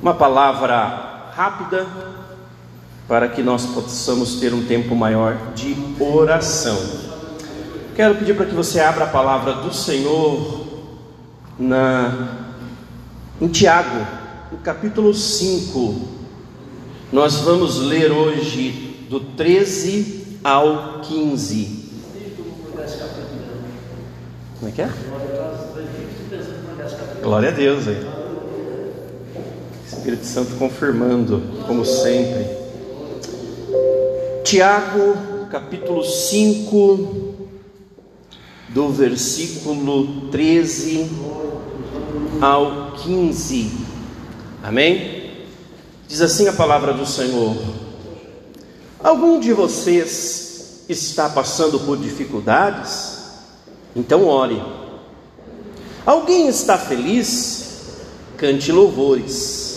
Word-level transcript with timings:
Uma 0.00 0.14
palavra 0.14 1.32
rápida 1.34 1.86
para 3.08 3.28
que 3.28 3.42
nós 3.42 3.66
possamos 3.66 4.36
ter 4.36 4.54
um 4.54 4.64
tempo 4.64 4.94
maior 4.94 5.36
de 5.54 5.76
oração. 5.98 6.78
Quero 7.96 8.14
pedir 8.14 8.36
para 8.36 8.46
que 8.46 8.54
você 8.54 8.78
abra 8.78 9.04
a 9.04 9.08
palavra 9.08 9.54
do 9.54 9.74
Senhor 9.74 10.66
na 11.58 12.46
em 13.40 13.48
Tiago, 13.48 14.06
no 14.52 14.58
capítulo 14.58 15.14
5. 15.14 16.08
Nós 17.12 17.36
vamos 17.40 17.78
ler 17.78 18.12
hoje 18.12 19.06
do 19.08 19.20
13 19.20 20.38
ao 20.44 21.00
15. 21.00 21.90
Como 24.58 24.68
é 24.68 24.72
que 24.72 24.82
é? 24.82 24.90
Glória 27.22 27.48
a 27.48 27.52
Deus 27.52 27.88
aí. 27.88 28.17
Espírito 29.88 30.26
Santo 30.26 30.54
confirmando, 30.56 31.42
como 31.66 31.82
sempre. 31.82 32.46
Tiago, 34.44 35.16
capítulo 35.50 36.04
5, 36.04 37.48
do 38.68 38.90
versículo 38.90 40.28
13 40.30 41.10
ao 42.38 42.92
15. 42.92 43.72
Amém? 44.62 45.46
Diz 46.06 46.20
assim 46.20 46.48
a 46.48 46.52
palavra 46.52 46.92
do 46.92 47.06
Senhor: 47.06 47.56
Algum 49.02 49.40
de 49.40 49.54
vocês 49.54 50.84
está 50.86 51.30
passando 51.30 51.80
por 51.80 51.96
dificuldades? 51.96 53.16
Então 53.96 54.26
ore. 54.26 54.62
Alguém 56.04 56.46
está 56.46 56.76
feliz? 56.76 57.96
Cante 58.36 58.70
louvores. 58.70 59.67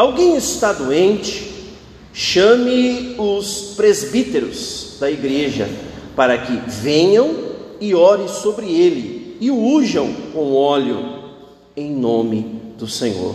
Alguém 0.00 0.34
está 0.34 0.72
doente? 0.72 1.76
Chame 2.10 3.16
os 3.18 3.74
presbíteros 3.76 4.96
da 4.98 5.10
igreja 5.10 5.68
para 6.16 6.38
que 6.38 6.56
venham 6.56 7.36
e 7.78 7.94
ore 7.94 8.26
sobre 8.26 8.72
ele 8.72 9.36
e 9.42 9.50
o 9.50 9.62
ujam 9.62 10.10
com 10.32 10.54
óleo 10.54 11.34
em 11.76 11.92
nome 11.92 12.62
do 12.78 12.88
Senhor. 12.88 13.34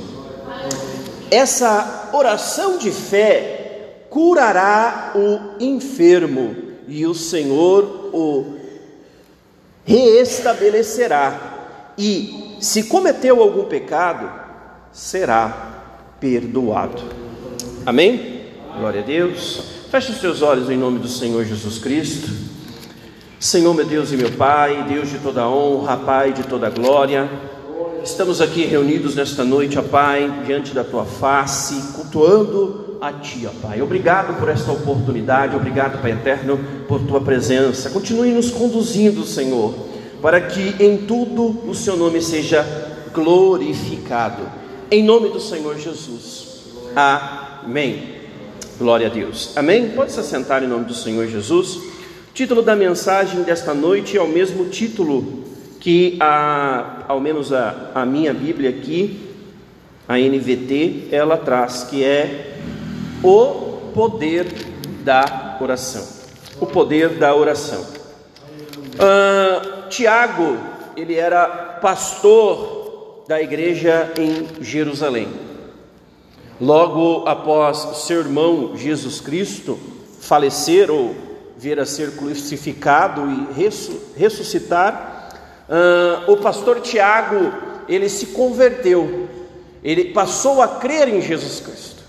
Essa 1.30 2.10
oração 2.12 2.80
de 2.80 2.90
fé 2.90 4.00
curará 4.10 5.14
o 5.14 5.64
enfermo 5.64 6.56
e 6.88 7.06
o 7.06 7.14
Senhor 7.14 8.10
o 8.12 8.56
reestabelecerá. 9.84 11.94
E 11.96 12.58
se 12.60 12.86
cometeu 12.86 13.40
algum 13.40 13.66
pecado, 13.66 14.32
será 14.92 15.75
perdoado. 16.26 17.04
Amém? 17.86 18.42
Glória 18.80 19.02
a 19.02 19.04
Deus. 19.04 19.62
Feche 19.92 20.12
os 20.12 20.20
seus 20.20 20.42
olhos 20.42 20.72
em 20.72 20.76
nome 20.78 20.98
do 20.98 21.08
Senhor 21.08 21.46
Jesus 21.46 21.78
Cristo. 21.78 22.32
Senhor, 23.40 23.76
meu 23.76 23.86
Deus 23.86 24.12
e 24.12 24.18
meu 24.18 24.32
Pai, 24.32 24.88
Deus 24.90 25.12
de 25.12 25.20
toda 25.20 25.48
honra, 25.48 25.98
Pai 25.98 26.34
de 26.34 26.42
toda 26.42 26.68
glória. 26.72 27.30
Estamos 28.04 28.42
aqui 28.42 28.66
reunidos 28.66 29.14
nesta 29.14 29.44
noite, 29.44 29.78
ó 29.78 29.84
Pai, 29.84 30.42
diante 30.48 30.74
da 30.74 30.84
tua 30.84 31.06
face, 31.06 31.94
cultuando 31.94 32.98
a 33.00 33.14
Ti, 33.14 33.48
ó 33.48 33.68
Pai. 33.68 33.80
Obrigado 33.84 34.40
por 34.40 34.50
esta 34.50 34.72
oportunidade, 34.72 35.56
obrigado, 35.56 36.02
Pai 36.02 36.14
eterno, 36.14 36.60
por 36.88 37.02
tua 37.02 37.22
presença. 37.22 37.92
Continue 37.92 38.32
nos 38.32 38.50
conduzindo, 38.50 39.24
Senhor, 39.24 39.76
para 40.24 40.42
que 40.42 40.76
em 40.80 40.98
tudo 41.06 41.70
o 41.70 41.76
Seu 41.76 41.96
nome 41.96 42.20
seja 42.20 42.66
glorificado. 43.14 44.65
Em 44.92 45.04
nome 45.04 45.30
do 45.30 45.40
Senhor 45.40 45.80
Jesus. 45.80 46.60
Amém. 46.96 48.22
Glória 48.78 49.08
a 49.08 49.10
Deus. 49.10 49.58
Amém. 49.58 49.90
Pode 49.90 50.12
se 50.12 50.22
sentar 50.24 50.62
em 50.62 50.68
nome 50.68 50.86
do 50.86 50.94
Senhor 50.94 51.26
Jesus. 51.28 51.76
O 51.76 52.34
título 52.36 52.62
da 52.62 52.76
mensagem 52.76 53.42
desta 53.42 53.74
noite 53.74 54.16
é 54.16 54.22
o 54.22 54.28
mesmo 54.28 54.66
título 54.66 55.44
que 55.80 56.18
a, 56.20 57.04
ao 57.08 57.20
menos 57.20 57.52
a, 57.52 57.92
a 57.96 58.06
minha 58.06 58.32
Bíblia 58.32 58.70
aqui, 58.70 59.28
a 60.08 60.20
NVT, 60.20 61.08
ela 61.12 61.38
traz, 61.38 61.84
que 61.86 62.04
é 62.04 62.60
o 63.24 63.92
poder 63.92 64.46
da 65.04 65.58
oração. 65.60 66.08
O 66.62 66.68
poder 66.68 67.18
da 67.18 67.36
oração. 67.36 67.82
Uh, 68.94 69.90
Tiago, 69.90 70.58
ele 70.96 71.16
era 71.16 71.48
pastor 71.82 72.85
da 73.28 73.42
igreja 73.42 74.12
em 74.18 74.64
Jerusalém. 74.64 75.28
Logo 76.60 77.28
após 77.28 77.78
seu 78.06 78.20
irmão 78.20 78.76
Jesus 78.76 79.20
Cristo 79.20 79.78
falecer 80.22 80.90
ou 80.90 81.16
vir 81.58 81.80
a 81.80 81.86
ser 81.86 82.16
crucificado 82.16 83.22
e 83.30 83.64
ressuscitar, 84.18 85.16
Uh, 85.68 86.32
o 86.32 86.38
pastor 86.38 86.80
Tiago, 86.80 87.52
ele 87.90 88.08
se 88.08 88.28
converteu, 88.28 89.28
ele 89.84 90.14
passou 90.14 90.62
a 90.62 90.68
crer 90.68 91.08
em 91.08 91.22
Jesus 91.22 91.60
Cristo. 91.60 92.04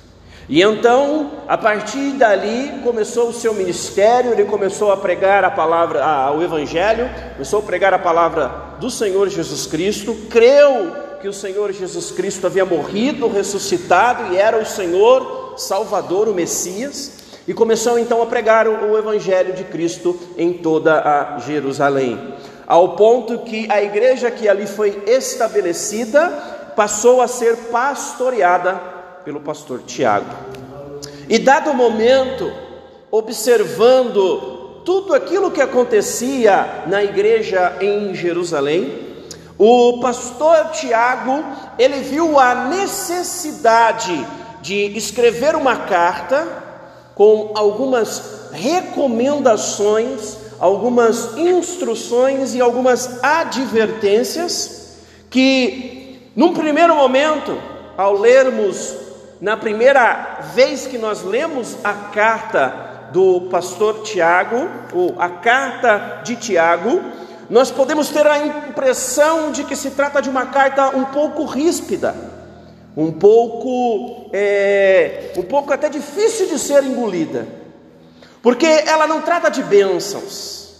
E 0.46 0.62
então, 0.62 1.30
a 1.48 1.56
partir 1.56 2.12
dali, 2.12 2.80
começou 2.84 3.30
o 3.30 3.32
seu 3.32 3.54
ministério, 3.54 4.32
ele 4.32 4.44
começou 4.44 4.92
a 4.92 4.96
pregar 4.96 5.42
a 5.42 5.50
palavra, 5.50 6.04
a, 6.04 6.30
o 6.32 6.42
Evangelho, 6.42 7.10
começou 7.32 7.60
a 7.60 7.62
pregar 7.62 7.94
a 7.94 7.98
palavra 7.98 8.76
do 8.78 8.90
Senhor 8.90 9.26
Jesus 9.30 9.66
Cristo, 9.66 10.14
creu 10.28 11.05
que 11.26 11.30
o 11.30 11.32
Senhor 11.32 11.72
Jesus 11.72 12.12
Cristo 12.12 12.46
havia 12.46 12.64
morrido, 12.64 13.26
ressuscitado 13.26 14.32
e 14.32 14.36
era 14.36 14.62
o 14.62 14.64
Senhor, 14.64 15.54
Salvador, 15.56 16.28
o 16.28 16.32
Messias, 16.32 17.14
e 17.48 17.52
começou 17.52 17.98
então 17.98 18.22
a 18.22 18.26
pregar 18.26 18.68
o, 18.68 18.96
Evangelho 18.96 19.52
de 19.52 19.64
Cristo 19.64 20.16
em 20.38 20.52
toda 20.52 21.00
a 21.00 21.38
Jerusalém 21.40 22.34
ao 22.64 22.94
ponto 22.94 23.40
que 23.40 23.68
a 23.68 23.82
igreja 23.82 24.30
que 24.30 24.48
ali 24.48 24.68
foi 24.68 25.02
estabelecida 25.04 26.28
passou 26.76 27.20
a 27.20 27.26
ser 27.26 27.56
pastoreada 27.72 28.74
pelo 29.24 29.40
pastor 29.40 29.82
Tiago. 29.84 30.30
E 31.28 31.40
dado 31.40 31.70
o 31.70 31.74
momento, 31.74 32.52
observando 33.10 34.82
tudo 34.84 35.12
aquilo 35.12 35.50
que 35.50 35.60
acontecia 35.60 36.84
na 36.86 37.02
igreja 37.02 37.78
em 37.80 38.14
Jerusalém, 38.14 39.05
o 39.58 40.00
pastor 40.00 40.70
Tiago, 40.72 41.44
ele 41.78 42.00
viu 42.00 42.38
a 42.38 42.66
necessidade 42.66 44.26
de 44.60 44.96
escrever 44.96 45.54
uma 45.54 45.76
carta 45.76 46.46
com 47.14 47.52
algumas 47.54 48.50
recomendações 48.52 50.46
algumas 50.58 51.36
instruções 51.36 52.54
e 52.54 52.60
algumas 52.60 53.22
advertências 53.22 54.96
que, 55.28 56.30
num 56.34 56.54
primeiro 56.54 56.94
momento, 56.94 57.56
ao 57.96 58.14
lermos, 58.14 58.94
na 59.40 59.56
primeira 59.56 60.40
vez 60.54 60.86
que 60.86 60.98
nós 60.98 61.22
lemos 61.22 61.76
a 61.84 61.92
carta 61.92 63.08
do 63.12 63.42
pastor 63.50 64.02
Tiago, 64.02 64.68
ou 64.92 65.14
a 65.18 65.28
carta 65.28 66.20
de 66.24 66.36
Tiago, 66.36 67.02
nós 67.48 67.70
podemos 67.70 68.08
ter 68.08 68.26
a 68.26 68.46
impressão 68.46 69.52
de 69.52 69.64
que 69.64 69.76
se 69.76 69.90
trata 69.90 70.20
de 70.20 70.28
uma 70.28 70.46
carta 70.46 70.96
um 70.96 71.04
pouco 71.04 71.44
ríspida, 71.44 72.14
um 72.96 73.12
pouco, 73.12 74.30
é, 74.32 75.32
um 75.36 75.42
pouco 75.42 75.72
até 75.72 75.88
difícil 75.88 76.46
de 76.48 76.58
ser 76.58 76.82
engolida 76.84 77.46
porque 78.46 78.64
ela 78.64 79.08
não 79.08 79.22
trata 79.22 79.50
de 79.50 79.60
bênçãos. 79.60 80.70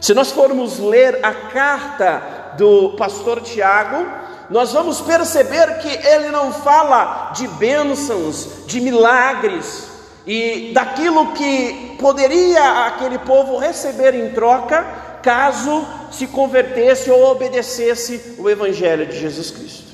Se 0.00 0.14
nós 0.14 0.30
formos 0.30 0.78
ler 0.78 1.18
a 1.24 1.34
carta 1.34 2.54
do 2.56 2.90
pastor 2.90 3.40
Tiago, 3.40 4.06
nós 4.48 4.72
vamos 4.72 5.00
perceber 5.00 5.78
que 5.78 5.88
ele 5.88 6.28
não 6.28 6.52
fala 6.52 7.32
de 7.34 7.48
bênçãos, 7.48 8.64
de 8.68 8.80
milagres 8.80 9.88
e 10.24 10.70
daquilo 10.72 11.32
que 11.32 11.96
poderia 11.98 12.86
aquele 12.86 13.18
povo 13.18 13.58
receber 13.58 14.14
em 14.14 14.30
troca 14.30 14.86
caso 15.28 15.86
se 16.10 16.26
convertesse 16.26 17.10
ou 17.10 17.22
obedecesse 17.32 18.36
o 18.38 18.48
evangelho 18.48 19.04
de 19.04 19.20
Jesus 19.20 19.50
Cristo. 19.50 19.92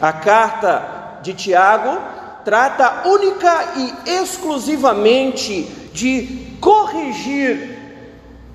A 0.00 0.12
carta 0.12 1.20
de 1.22 1.34
Tiago 1.34 2.00
trata 2.44 3.06
única 3.06 3.74
e 3.76 4.10
exclusivamente 4.10 5.62
de 5.92 6.56
corrigir 6.60 7.78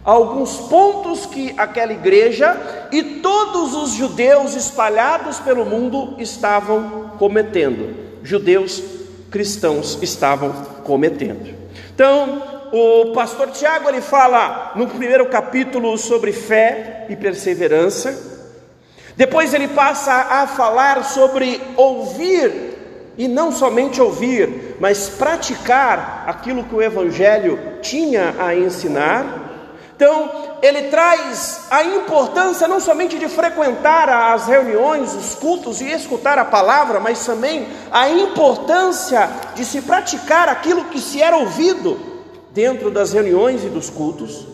alguns 0.03 0.57
pontos 0.67 1.25
que 1.25 1.55
aquela 1.57 1.93
igreja 1.93 2.89
e 2.91 3.01
todos 3.21 3.73
os 3.73 3.91
judeus 3.91 4.53
espalhados 4.53 5.39
pelo 5.39 5.63
mundo 5.65 6.15
estavam 6.19 7.11
cometendo. 7.17 8.19
Judeus 8.21 8.83
cristãos 9.31 9.97
estavam 10.01 10.51
cometendo. 10.83 11.55
Então, 11.93 12.54
o 12.71 13.11
pastor 13.13 13.51
Tiago 13.51 13.89
ele 13.89 14.01
fala 14.01 14.73
no 14.75 14.87
primeiro 14.87 15.25
capítulo 15.27 15.97
sobre 15.97 16.31
fé 16.31 17.05
e 17.09 17.15
perseverança. 17.15 18.35
Depois 19.15 19.53
ele 19.53 19.67
passa 19.69 20.11
a 20.13 20.47
falar 20.47 21.03
sobre 21.03 21.61
ouvir, 21.77 22.75
e 23.17 23.27
não 23.27 23.51
somente 23.51 24.01
ouvir, 24.01 24.75
mas 24.79 25.07
praticar 25.09 26.25
aquilo 26.27 26.65
que 26.65 26.75
o 26.75 26.81
Evangelho 26.81 27.79
tinha 27.81 28.35
a 28.37 28.53
ensinar. 28.53 29.43
Então, 29.95 30.29
ele 30.61 30.89
traz 30.89 31.67
a 31.71 31.81
importância 31.81 32.67
não 32.67 32.81
somente 32.81 33.17
de 33.17 33.29
frequentar 33.29 34.09
as 34.09 34.47
reuniões, 34.47 35.13
os 35.13 35.35
cultos 35.35 35.79
e 35.79 35.89
escutar 35.89 36.37
a 36.37 36.43
palavra, 36.43 36.99
mas 36.99 37.25
também 37.25 37.67
a 37.89 38.09
importância 38.09 39.29
de 39.55 39.63
se 39.63 39.81
praticar 39.81 40.49
aquilo 40.49 40.85
que 40.85 40.99
se 40.99 41.21
era 41.21 41.37
ouvido 41.37 42.14
dentro 42.55 42.89
das 42.89 43.13
reuniões 43.13 43.63
e 43.63 43.69
dos 43.69 43.91
cultos. 43.91 44.47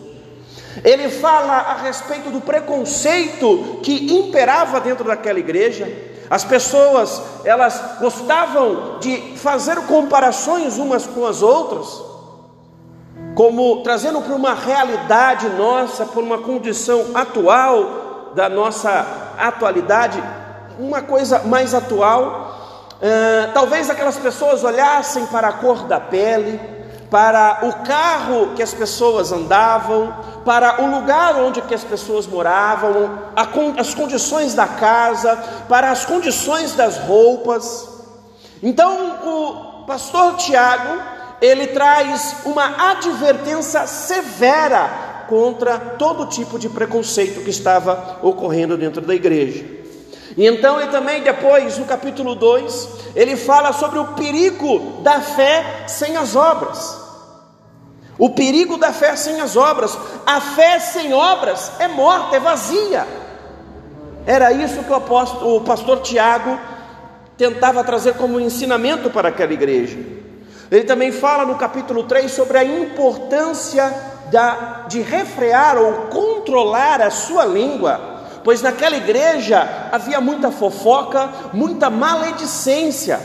Ele 0.84 1.08
fala 1.08 1.54
a 1.54 1.74
respeito 1.76 2.30
do 2.30 2.40
preconceito 2.40 3.78
que 3.82 4.12
imperava 4.12 4.80
dentro 4.80 5.04
daquela 5.04 5.38
igreja. 5.38 5.90
As 6.28 6.44
pessoas, 6.44 7.22
elas 7.44 7.98
gostavam 8.00 8.98
de 8.98 9.38
fazer 9.38 9.76
comparações 9.86 10.76
umas 10.76 11.06
com 11.06 11.24
as 11.24 11.40
outras 11.40 12.12
como 13.34 13.82
trazendo 13.82 14.20
para 14.20 14.34
uma 14.34 14.54
realidade 14.54 15.48
nossa, 15.50 16.04
para 16.04 16.20
uma 16.20 16.38
condição 16.38 17.06
atual 17.14 18.32
da 18.34 18.48
nossa 18.48 19.34
atualidade, 19.38 20.22
uma 20.78 21.02
coisa 21.02 21.40
mais 21.40 21.74
atual. 21.74 22.50
Uh, 22.96 23.52
talvez 23.52 23.90
aquelas 23.90 24.16
pessoas 24.16 24.62
olhassem 24.62 25.26
para 25.26 25.48
a 25.48 25.52
cor 25.52 25.84
da 25.84 25.98
pele, 25.98 26.60
para 27.12 27.58
o 27.64 27.84
carro 27.84 28.54
que 28.56 28.62
as 28.62 28.72
pessoas 28.72 29.32
andavam, 29.32 30.16
para 30.46 30.82
o 30.82 30.90
lugar 30.90 31.36
onde 31.36 31.60
que 31.60 31.74
as 31.74 31.84
pessoas 31.84 32.26
moravam, 32.26 33.18
as 33.76 33.92
condições 33.92 34.54
da 34.54 34.66
casa, 34.66 35.36
para 35.68 35.90
as 35.90 36.06
condições 36.06 36.72
das 36.72 36.96
roupas. 36.96 37.86
Então 38.62 39.18
o 39.26 39.84
pastor 39.84 40.36
Tiago 40.36 41.02
ele 41.42 41.66
traz 41.66 42.36
uma 42.46 42.92
advertência 42.92 43.86
severa 43.86 45.26
contra 45.28 45.78
todo 45.78 46.24
tipo 46.24 46.58
de 46.58 46.70
preconceito 46.70 47.44
que 47.44 47.50
estava 47.50 48.20
ocorrendo 48.22 48.78
dentro 48.78 49.02
da 49.02 49.14
igreja. 49.14 49.66
E 50.34 50.46
então 50.46 50.80
ele 50.80 50.90
também 50.90 51.22
depois, 51.22 51.76
no 51.76 51.84
capítulo 51.84 52.34
2, 52.34 52.88
ele 53.14 53.36
fala 53.36 53.70
sobre 53.74 53.98
o 53.98 54.14
perigo 54.14 55.02
da 55.02 55.20
fé 55.20 55.84
sem 55.86 56.16
as 56.16 56.34
obras. 56.34 57.01
O 58.22 58.30
perigo 58.30 58.76
da 58.76 58.92
fé 58.92 59.16
sem 59.16 59.40
as 59.40 59.56
obras. 59.56 59.98
A 60.24 60.40
fé 60.40 60.78
sem 60.78 61.12
obras 61.12 61.72
é 61.80 61.88
morta, 61.88 62.36
é 62.36 62.38
vazia. 62.38 63.04
Era 64.24 64.52
isso 64.52 64.84
que 64.84 64.92
o, 64.92 64.94
apóstolo, 64.94 65.56
o 65.56 65.60
pastor 65.62 66.02
Tiago 66.02 66.56
tentava 67.36 67.82
trazer 67.82 68.14
como 68.14 68.38
ensinamento 68.38 69.10
para 69.10 69.30
aquela 69.30 69.52
igreja. 69.52 69.98
Ele 70.70 70.84
também 70.84 71.10
fala 71.10 71.44
no 71.44 71.56
capítulo 71.56 72.04
3 72.04 72.30
sobre 72.30 72.58
a 72.58 72.64
importância 72.64 73.92
da, 74.30 74.84
de 74.86 75.02
refrear 75.02 75.76
ou 75.76 75.92
controlar 76.06 77.02
a 77.02 77.10
sua 77.10 77.44
língua, 77.44 78.22
pois 78.44 78.62
naquela 78.62 78.96
igreja 78.96 79.88
havia 79.90 80.20
muita 80.20 80.52
fofoca, 80.52 81.28
muita 81.52 81.90
maledicência, 81.90 83.18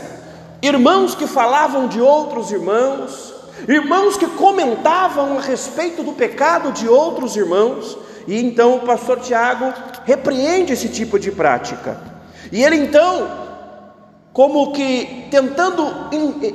irmãos 0.60 1.14
que 1.14 1.28
falavam 1.28 1.86
de 1.86 2.00
outros 2.00 2.50
irmãos, 2.50 3.27
irmãos 3.66 4.16
que 4.16 4.26
comentavam 4.26 5.38
a 5.38 5.40
respeito 5.40 6.02
do 6.02 6.12
pecado 6.12 6.72
de 6.72 6.88
outros 6.88 7.36
irmãos, 7.36 7.98
e 8.26 8.38
então 8.38 8.76
o 8.76 8.80
pastor 8.80 9.20
Tiago 9.20 9.72
repreende 10.04 10.72
esse 10.72 10.88
tipo 10.88 11.18
de 11.18 11.32
prática. 11.32 11.98
E 12.52 12.62
ele 12.62 12.76
então 12.76 13.48
como 14.32 14.72
que 14.72 15.26
tentando 15.30 15.84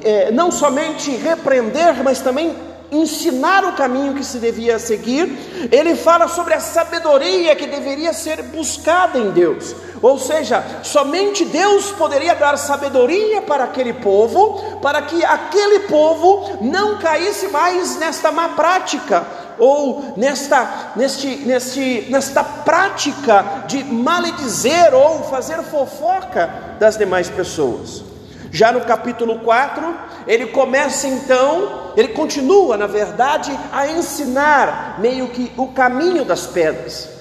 é, 0.04 0.32
não 0.32 0.52
somente 0.52 1.12
repreender, 1.12 2.02
mas 2.04 2.22
também 2.22 2.56
ensinar 2.90 3.66
o 3.66 3.74
caminho 3.74 4.14
que 4.14 4.24
se 4.24 4.38
devia 4.38 4.80
seguir, 4.80 5.70
ele 5.72 5.96
fala 5.96 6.28
sobre 6.28 6.54
a 6.54 6.60
sabedoria 6.60 7.56
que 7.56 7.68
deveria 7.68 8.14
ser 8.14 8.42
buscada 8.44 9.18
em 9.18 9.32
Deus. 9.32 9.76
Ou 10.04 10.20
seja, 10.20 10.62
somente 10.84 11.46
Deus 11.46 11.94
poderia 11.94 12.36
dar 12.36 12.58
sabedoria 12.58 13.42
para 13.42 13.64
aquele 13.64 13.94
povo, 13.94 14.80
para 14.82 15.02
que 15.04 15.24
aquele 15.24 15.80
povo 15.88 16.58
não 16.60 16.98
caísse 16.98 17.48
mais 17.48 17.96
nesta 17.96 18.30
má 18.30 18.50
prática, 18.50 19.26
ou 19.58 20.14
nesta, 20.18 20.92
neste, 20.98 21.38
neste, 21.38 22.08
nesta 22.10 22.44
prática 22.44 23.64
de 23.66 23.82
maledizer 23.82 24.94
ou 24.94 25.24
fazer 25.24 25.64
fofoca 25.64 26.50
das 26.78 26.98
demais 26.98 27.30
pessoas. 27.30 28.04
Já 28.52 28.74
no 28.74 28.82
capítulo 28.82 29.40
4, 29.40 29.96
ele 30.28 30.48
começa 30.48 31.08
então, 31.08 31.94
ele 31.96 32.10
continua, 32.10 32.76
na 32.76 32.88
verdade, 32.88 33.58
a 33.72 33.88
ensinar 33.88 35.00
meio 35.00 35.30
que 35.30 35.50
o 35.56 35.68
caminho 35.68 36.26
das 36.26 36.46
pedras. 36.46 37.13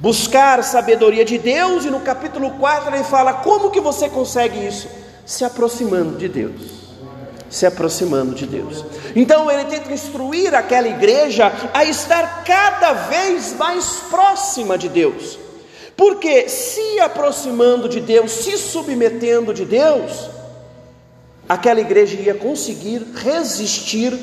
Buscar 0.00 0.64
sabedoria 0.64 1.24
de 1.24 1.38
Deus, 1.38 1.84
e 1.84 1.90
no 1.90 2.00
capítulo 2.00 2.50
4 2.52 2.94
ele 2.94 3.04
fala: 3.04 3.34
como 3.34 3.70
que 3.70 3.80
você 3.80 4.08
consegue 4.08 4.66
isso? 4.66 4.88
Se 5.24 5.44
aproximando 5.44 6.16
de 6.16 6.28
Deus 6.28 6.80
se 7.50 7.66
aproximando 7.66 8.32
de 8.32 8.46
Deus. 8.46 8.84
Então 9.14 9.50
ele 9.50 9.64
tenta 9.64 9.92
instruir 9.92 10.54
aquela 10.54 10.86
igreja 10.86 11.52
a 11.74 11.84
estar 11.84 12.44
cada 12.44 12.92
vez 12.92 13.56
mais 13.58 13.84
próxima 14.08 14.78
de 14.78 14.88
Deus. 14.88 15.36
Porque 15.96 16.48
se 16.48 17.00
aproximando 17.00 17.88
de 17.88 18.00
Deus, 18.00 18.30
se 18.30 18.56
submetendo 18.56 19.52
de 19.52 19.64
Deus, 19.64 20.30
aquela 21.48 21.80
igreja 21.80 22.18
ia 22.18 22.34
conseguir 22.34 23.04
resistir 23.16 24.16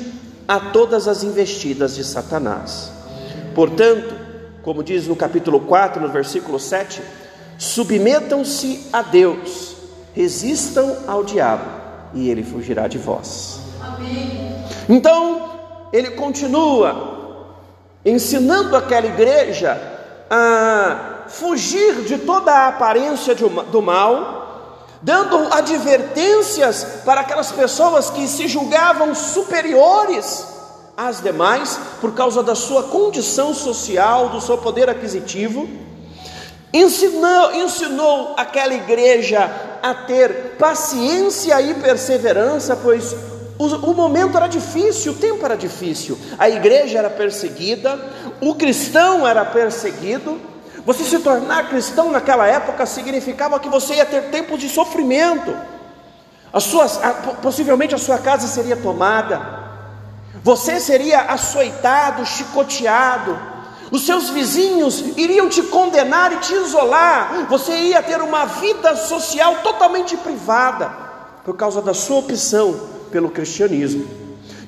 a 0.48 0.58
todas 0.58 1.06
as 1.06 1.22
investidas 1.22 1.94
de 1.94 2.02
Satanás. 2.02 2.90
Portanto, 3.54 4.17
como 4.62 4.82
diz 4.82 5.06
no 5.06 5.16
capítulo 5.16 5.60
4, 5.60 6.00
no 6.00 6.08
versículo 6.08 6.58
7, 6.58 7.02
submetam-se 7.58 8.88
a 8.92 9.02
Deus, 9.02 9.76
resistam 10.14 10.96
ao 11.06 11.24
diabo 11.24 11.64
e 12.14 12.28
ele 12.30 12.42
fugirá 12.42 12.88
de 12.88 12.98
vós. 12.98 13.60
Amém. 13.82 14.54
Então, 14.88 15.88
ele 15.92 16.12
continua 16.12 17.54
ensinando 18.04 18.76
aquela 18.76 19.06
igreja 19.06 19.80
a 20.30 21.24
fugir 21.28 22.02
de 22.02 22.18
toda 22.18 22.52
a 22.52 22.68
aparência 22.68 23.34
do 23.34 23.82
mal, 23.82 24.86
dando 25.02 25.52
advertências 25.52 27.02
para 27.04 27.20
aquelas 27.20 27.52
pessoas 27.52 28.10
que 28.10 28.26
se 28.26 28.48
julgavam 28.48 29.14
superiores 29.14 30.57
às 30.98 31.22
demais 31.22 31.78
por 32.00 32.12
causa 32.12 32.42
da 32.42 32.56
sua 32.56 32.82
condição 32.82 33.54
social, 33.54 34.30
do 34.30 34.40
seu 34.40 34.58
poder 34.58 34.90
aquisitivo. 34.90 35.68
Ensinou, 36.74 37.54
ensinou 37.54 38.34
aquela 38.36 38.74
igreja 38.74 39.48
a 39.80 39.94
ter 39.94 40.56
paciência 40.58 41.60
e 41.62 41.74
perseverança, 41.74 42.76
pois 42.76 43.14
o, 43.56 43.66
o, 43.90 43.94
momento 43.94 44.36
era 44.36 44.48
difícil, 44.48 45.12
o 45.12 45.14
tempo 45.14 45.44
era 45.44 45.56
difícil, 45.56 46.18
a 46.36 46.50
igreja 46.50 46.98
era 46.98 47.08
perseguida, 47.08 47.98
o 48.40 48.56
cristão 48.56 49.26
era 49.26 49.44
perseguido. 49.44 50.40
Você 50.84 51.04
se 51.04 51.18
tornar 51.20 51.68
cristão 51.68 52.10
naquela 52.10 52.46
época 52.46 52.84
significava 52.86 53.60
que 53.60 53.68
você 53.68 53.94
ia 53.94 54.06
ter 54.06 54.30
tempos 54.30 54.58
de 54.58 54.68
sofrimento, 54.68 55.56
a 56.52 56.60
sua, 56.60 56.86
a, 56.86 57.10
possivelmente 57.42 57.94
a 57.94 57.98
sua 57.98 58.18
casa 58.18 58.46
seria 58.48 58.76
tomada, 58.76 59.57
você 60.48 60.80
seria 60.80 61.20
açoitado, 61.24 62.24
chicoteado, 62.24 63.38
os 63.90 64.06
seus 64.06 64.30
vizinhos 64.30 64.98
iriam 65.14 65.46
te 65.46 65.60
condenar 65.64 66.32
e 66.32 66.36
te 66.36 66.54
isolar, 66.54 67.46
você 67.50 67.76
ia 67.76 68.02
ter 68.02 68.22
uma 68.22 68.46
vida 68.46 68.96
social 68.96 69.56
totalmente 69.56 70.16
privada, 70.16 70.88
por 71.44 71.54
causa 71.54 71.82
da 71.82 71.92
sua 71.92 72.20
opção 72.20 72.80
pelo 73.12 73.28
cristianismo. 73.28 74.08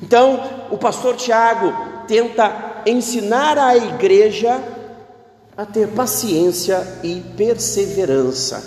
Então, 0.03 0.67
o 0.71 0.77
pastor 0.77 1.17
Tiago 1.17 1.73
tenta 2.07 2.83
ensinar 2.85 3.57
a 3.57 3.75
igreja 3.75 4.63
a 5.57 5.65
ter 5.65 5.89
paciência 5.89 6.87
e 7.03 7.23
perseverança. 7.39 8.63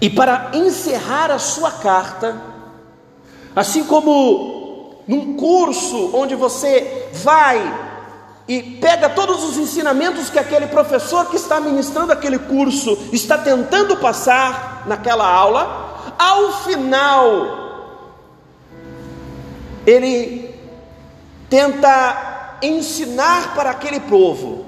E 0.00 0.08
para 0.08 0.52
encerrar 0.54 1.30
a 1.30 1.38
sua 1.38 1.70
carta, 1.70 2.40
assim 3.54 3.84
como 3.84 4.57
num 5.08 5.34
curso 5.34 6.14
onde 6.14 6.34
você 6.34 7.08
vai 7.14 7.88
e 8.46 8.62
pega 8.62 9.08
todos 9.08 9.42
os 9.44 9.56
ensinamentos 9.56 10.28
que 10.28 10.38
aquele 10.38 10.66
professor 10.66 11.26
que 11.30 11.36
está 11.36 11.58
ministrando 11.60 12.12
aquele 12.12 12.38
curso 12.38 12.96
está 13.10 13.38
tentando 13.38 13.96
passar 13.96 14.84
naquela 14.86 15.26
aula, 15.26 16.14
ao 16.18 16.64
final, 16.64 18.18
ele 19.86 20.54
tenta 21.48 22.58
ensinar 22.62 23.54
para 23.54 23.70
aquele 23.70 24.00
povo 24.00 24.66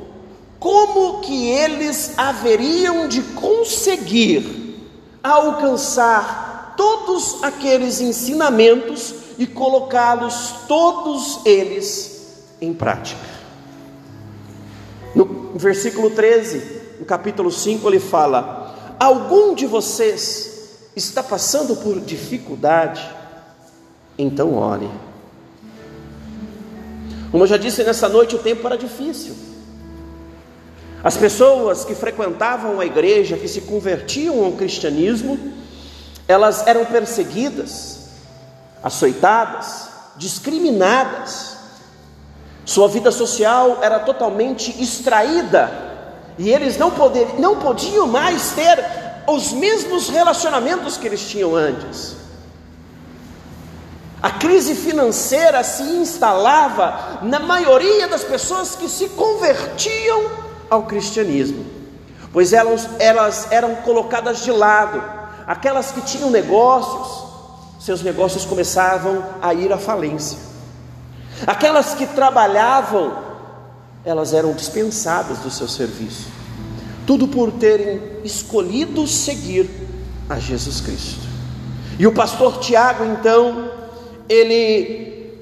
como 0.59 1.21
que 1.21 1.49
eles 1.49 2.19
haveriam 2.19 3.09
de 3.09 3.23
conseguir 3.23 4.79
alcançar 5.23 6.75
todos 6.77 7.43
aqueles 7.43 8.01
ensinamentos 8.01 9.20
e 9.41 9.47
colocá-los 9.47 10.67
todos 10.69 11.41
eles 11.47 12.45
em 12.61 12.75
prática. 12.75 13.19
No 15.15 15.53
versículo 15.55 16.11
13, 16.11 16.99
no 17.01 17.07
capítulo 17.07 17.51
5, 17.51 17.89
ele 17.89 17.99
fala: 17.99 18.95
Algum 19.01 19.55
de 19.55 19.67
vocês 19.67 20.91
está 20.95 21.23
passando 21.23 21.75
por 21.77 21.99
dificuldade? 22.01 23.03
Então 24.19 24.55
ore. 24.57 24.91
Como 27.31 27.45
eu 27.45 27.49
já 27.49 27.57
disse 27.57 27.83
nessa 27.83 28.11
noite, 28.11 28.37
o 28.37 28.41
tempo 28.41 28.67
era 28.67 28.77
difícil. 28.77 29.35
As 31.03 31.17
pessoas 31.17 31.83
que 31.83 31.95
frequentavam 31.95 32.79
a 32.79 32.85
igreja, 32.85 33.39
que 33.39 33.49
se 33.49 33.63
convertiam 33.63 34.45
ao 34.45 34.53
cristianismo, 34.53 35.39
elas 36.29 36.67
eram 36.67 36.85
perseguidas, 36.85 37.90
açoitadas, 38.83 39.89
discriminadas. 40.17 41.59
Sua 42.65 42.89
vida 42.89 43.11
social 43.11 43.79
era 43.83 43.99
totalmente 44.01 44.83
extraída 44.83 45.91
e 46.39 46.51
eles 46.51 46.79
não, 46.79 46.91
poder, 46.91 47.39
não 47.39 47.57
podiam 47.57 48.07
mais 48.07 48.53
ter 48.53 48.83
os 49.27 49.53
mesmos 49.53 50.09
relacionamentos 50.09 50.97
que 50.97 51.07
eles 51.07 51.29
tinham 51.29 51.55
antes. 51.55 52.17
A 54.23 54.31
crise 54.31 54.75
financeira 54.75 55.65
se 55.65 55.83
instalava 55.83 57.21
na 57.23 57.41
maioria 57.41 58.07
das 58.07 58.23
pessoas 58.23 58.75
que 58.75 58.89
se 58.89 59.09
convertiam 59.11 60.31
ao 60.69 60.83
cristianismo, 60.83 61.65
pois 62.33 62.53
elas, 62.53 62.89
elas 62.99 63.51
eram 63.51 63.77
colocadas 63.77 64.45
de 64.45 64.53
lado. 64.53 65.03
Aquelas 65.47 65.91
que 65.91 66.03
tinham 66.03 66.31
negócios, 66.31 67.30
seus 67.81 68.03
negócios 68.03 68.45
começavam 68.45 69.25
a 69.41 69.55
ir 69.55 69.73
à 69.73 69.79
falência. 69.79 70.39
Aquelas 71.47 71.95
que 71.95 72.07
trabalhavam, 72.07 73.17
elas 74.05 74.35
eram 74.35 74.53
dispensadas 74.53 75.39
do 75.39 75.51
seu 75.51 75.67
serviço. 75.67 76.29
Tudo 77.07 77.27
por 77.27 77.51
terem 77.53 78.03
escolhido 78.23 79.07
seguir 79.07 79.69
a 80.29 80.39
Jesus 80.39 80.83
Cristo. 80.83 81.27
E 81.99 82.07
o 82.07 82.13
pastor 82.13 82.59
Tiago, 82.59 83.03
então, 83.05 83.71
ele 84.29 85.35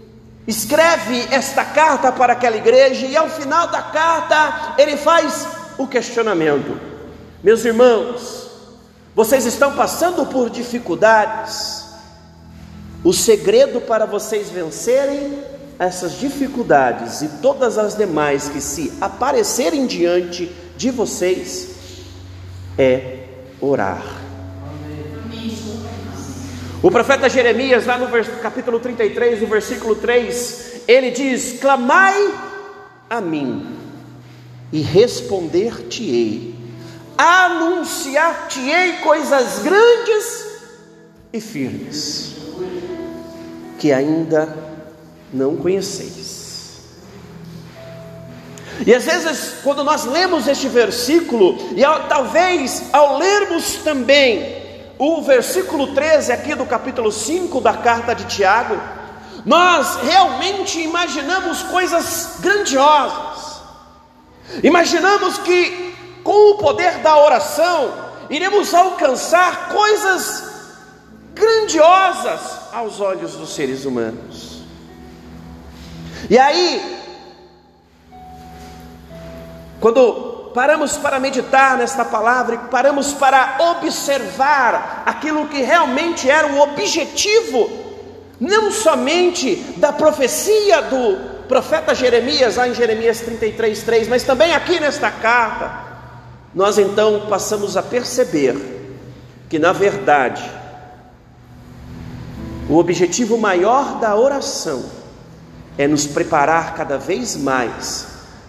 escreve 0.47 1.27
esta 1.33 1.65
carta 1.65 2.13
para 2.13 2.35
aquela 2.35 2.57
igreja 2.57 3.05
e 3.05 3.17
ao 3.17 3.29
final 3.29 3.67
da 3.67 3.83
carta 3.83 4.75
ele 4.79 4.97
faz 4.97 5.47
o 5.77 5.87
questionamento: 5.89 6.81
Meus 7.43 7.65
irmãos, 7.65 8.49
vocês 9.15 9.45
estão 9.45 9.75
passando 9.75 10.25
por 10.27 10.49
dificuldades. 10.49 11.88
O 13.05 13.13
segredo 13.13 13.81
para 13.81 14.07
vocês 14.07 14.51
vencerem 14.51 15.39
essas 15.79 16.19
dificuldades 16.19 17.23
e 17.23 17.29
todas 17.41 17.79
as 17.79 17.97
demais 17.97 18.49
que 18.49 18.61
se 18.61 18.93
aparecerem 19.01 19.87
diante 19.87 20.51
de 20.77 20.91
vocês 20.91 21.77
é 22.77 23.19
orar. 23.61 24.03
O 26.83 26.91
profeta 26.91 27.29
Jeremias, 27.29 27.87
lá 27.87 27.99
no 27.99 28.09
capítulo 28.41 28.79
33, 28.79 29.41
no 29.41 29.49
versículo 29.49 29.97
3, 29.97 30.83
ele 30.87 31.11
diz: 31.11 31.59
Clamai 31.61 32.33
a 33.11 33.21
mim, 33.21 33.77
e 34.73 34.81
responder-te-ei, 34.81 36.55
anunciar-te-ei 37.17 38.99
coisas 38.99 39.59
grandes 39.61 40.47
e 41.33 41.41
firmes, 41.41 42.37
que 43.79 43.93
ainda 43.93 44.49
não 45.33 45.57
conheceis. 45.57 46.39
E 48.87 48.95
às 48.95 49.05
vezes, 49.05 49.55
quando 49.63 49.83
nós 49.83 50.05
lemos 50.05 50.47
este 50.47 50.69
versículo, 50.69 51.57
e 51.75 51.85
ao, 51.85 52.05
talvez 52.05 52.85
ao 52.93 53.19
lermos 53.19 53.77
também 53.77 54.57
o 54.99 55.23
versículo 55.23 55.95
13 55.95 56.33
aqui 56.33 56.55
do 56.55 56.65
capítulo 56.65 57.11
5 57.11 57.61
da 57.61 57.75
carta 57.75 58.15
de 58.15 58.25
Tiago, 58.25 58.79
nós 59.45 59.97
realmente 60.03 60.81
imaginamos 60.81 61.63
coisas 61.65 62.37
grandiosas. 62.41 63.63
Imaginamos 64.63 65.39
que 65.39 65.95
com 66.23 66.53
o 66.53 66.59
poder 66.59 66.99
da 66.99 67.17
oração 67.17 67.93
iremos 68.31 68.73
alcançar 68.75 69.69
coisas 69.71 70.45
grandiosas 71.35 72.58
aos 72.73 73.01
olhos 73.01 73.33
dos 73.33 73.55
seres 73.55 73.85
humanos. 73.85 74.63
E 76.29 76.39
aí, 76.39 77.01
quando 79.81 80.51
paramos 80.55 80.97
para 80.97 81.21
meditar 81.21 81.77
nesta 81.79 82.05
palavra 82.05 82.55
e 82.55 82.59
paramos 82.71 83.13
para 83.13 83.57
observar 83.61 85.03
aquilo 85.07 85.47
que 85.47 85.61
realmente 85.61 86.29
era 86.29 86.49
o 86.49 86.61
objetivo, 86.61 87.71
não 88.41 88.71
somente 88.71 89.57
da 89.77 89.93
profecia 89.93 90.83
do 90.83 91.39
profeta 91.49 91.95
Jeremias, 91.95 92.57
lá 92.57 92.69
em 92.69 92.75
Jeremias 92.75 93.21
33, 93.21 93.83
3, 93.83 94.09
mas 94.09 94.23
também 94.23 94.55
aqui 94.55 94.79
nesta 94.79 95.11
carta, 95.11 95.87
nós 96.55 96.79
então 96.79 97.27
passamos 97.29 97.77
a 97.77 97.83
perceber 97.83 98.57
que, 99.49 99.59
na 99.59 99.73
verdade, 99.73 100.58
o 102.69 102.77
objetivo 102.77 103.39
maior 103.39 103.99
da 103.99 104.15
oração 104.15 104.85
é 105.77 105.89
nos 105.89 106.07
preparar 106.07 106.75
cada 106.75 106.99
vez 106.99 107.37
mais 107.37 108.07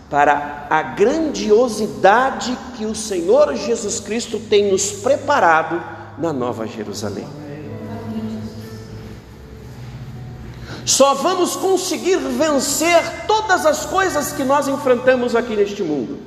para 0.10 0.68
a 0.70 0.82
grandiosidade 0.82 2.58
que 2.76 2.86
o 2.86 2.96
Senhor 2.96 3.56
Jesus 3.56 4.00
Cristo 4.00 4.40
tem 4.40 4.72
nos 4.72 4.92
preparado 4.92 5.82
na 6.18 6.34
Nova 6.34 6.68
Jerusalém. 6.68 7.28
Só 10.86 11.14
vamos 11.14 11.56
conseguir 11.56 12.18
vencer 12.18 13.28
todas 13.28 13.64
as 13.66 13.86
coisas 13.86 14.32
que 14.32 14.44
nós 14.44 14.68
enfrentamos 14.68 15.36
aqui 15.36 15.56
neste 15.56 15.84
mundo. 15.84 16.18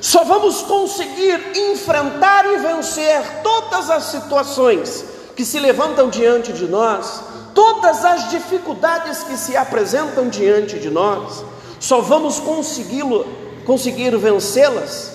Só 0.00 0.24
vamos 0.24 0.62
conseguir 0.62 1.40
enfrentar 1.54 2.44
e 2.44 2.58
vencer 2.58 3.42
todas 3.42 3.88
as 3.88 4.04
situações 4.04 5.04
que 5.36 5.44
se 5.44 5.60
levantam 5.60 6.10
diante 6.10 6.52
de 6.52 6.66
nós, 6.66 7.22
todas 7.60 8.06
as 8.06 8.30
dificuldades 8.30 9.22
que 9.22 9.36
se 9.36 9.54
apresentam 9.54 10.30
diante 10.30 10.78
de 10.78 10.88
nós 10.88 11.44
só 11.78 12.00
vamos 12.00 12.40
consegui-lo, 12.40 13.26
conseguir 13.66 14.16
vencê-las 14.16 15.12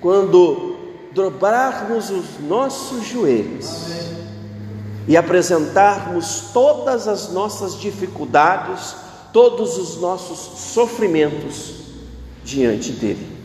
quando 0.00 0.76
dobrarmos 1.12 2.08
os 2.08 2.40
nossos 2.40 3.04
joelhos 3.04 3.86
e 5.06 5.14
apresentarmos 5.14 6.44
todas 6.54 7.06
as 7.06 7.28
nossas 7.34 7.78
dificuldades, 7.78 8.96
todos 9.30 9.76
os 9.76 10.00
nossos 10.00 10.72
sofrimentos 10.72 11.74
diante 12.42 12.92
dele. 12.92 13.37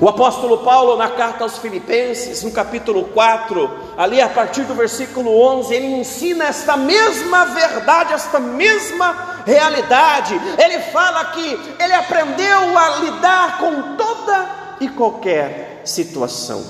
O 0.00 0.08
apóstolo 0.08 0.58
Paulo, 0.58 0.96
na 0.96 1.08
carta 1.08 1.42
aos 1.42 1.58
Filipenses, 1.58 2.44
no 2.44 2.52
capítulo 2.52 3.06
4, 3.06 3.68
ali 3.96 4.20
a 4.20 4.28
partir 4.28 4.62
do 4.62 4.74
versículo 4.74 5.36
11, 5.40 5.74
ele 5.74 5.86
ensina 5.86 6.44
esta 6.44 6.76
mesma 6.76 7.46
verdade, 7.46 8.12
esta 8.12 8.38
mesma 8.38 9.42
realidade. 9.44 10.40
Ele 10.56 10.78
fala 10.92 11.24
que 11.32 11.60
ele 11.80 11.92
aprendeu 11.94 12.78
a 12.78 12.88
lidar 13.00 13.58
com 13.58 13.96
toda 13.96 14.48
e 14.80 14.88
qualquer 14.88 15.82
situação, 15.84 16.64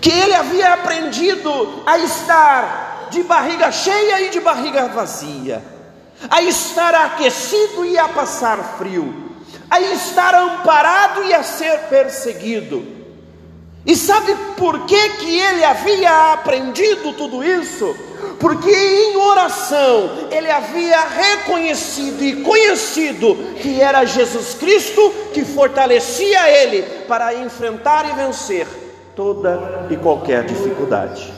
que 0.00 0.10
ele 0.10 0.34
havia 0.34 0.72
aprendido 0.72 1.82
a 1.84 1.98
estar 1.98 3.08
de 3.10 3.22
barriga 3.24 3.70
cheia 3.70 4.22
e 4.22 4.30
de 4.30 4.40
barriga 4.40 4.88
vazia, 4.88 5.62
a 6.30 6.40
estar 6.40 6.94
aquecido 6.94 7.84
e 7.84 7.98
a 7.98 8.08
passar 8.08 8.76
frio 8.78 9.27
a 9.70 9.80
estar 9.80 10.34
amparado 10.34 11.24
e 11.24 11.34
a 11.34 11.42
ser 11.42 11.78
perseguido. 11.88 12.98
E 13.84 13.96
sabe 13.96 14.34
por 14.56 14.86
que, 14.86 15.08
que 15.10 15.38
ele 15.38 15.64
havia 15.64 16.32
aprendido 16.34 17.12
tudo 17.14 17.42
isso? 17.42 17.96
Porque 18.38 18.70
em 18.70 19.16
oração 19.16 20.28
ele 20.30 20.50
havia 20.50 21.00
reconhecido 21.00 22.22
e 22.22 22.42
conhecido 22.42 23.34
que 23.60 23.80
era 23.80 24.04
Jesus 24.04 24.54
Cristo 24.54 25.12
que 25.32 25.44
fortalecia 25.44 26.50
ele 26.50 26.82
para 27.06 27.34
enfrentar 27.34 28.08
e 28.10 28.12
vencer 28.12 28.66
toda 29.16 29.86
e 29.90 29.96
qualquer 29.96 30.44
dificuldade. 30.44 31.32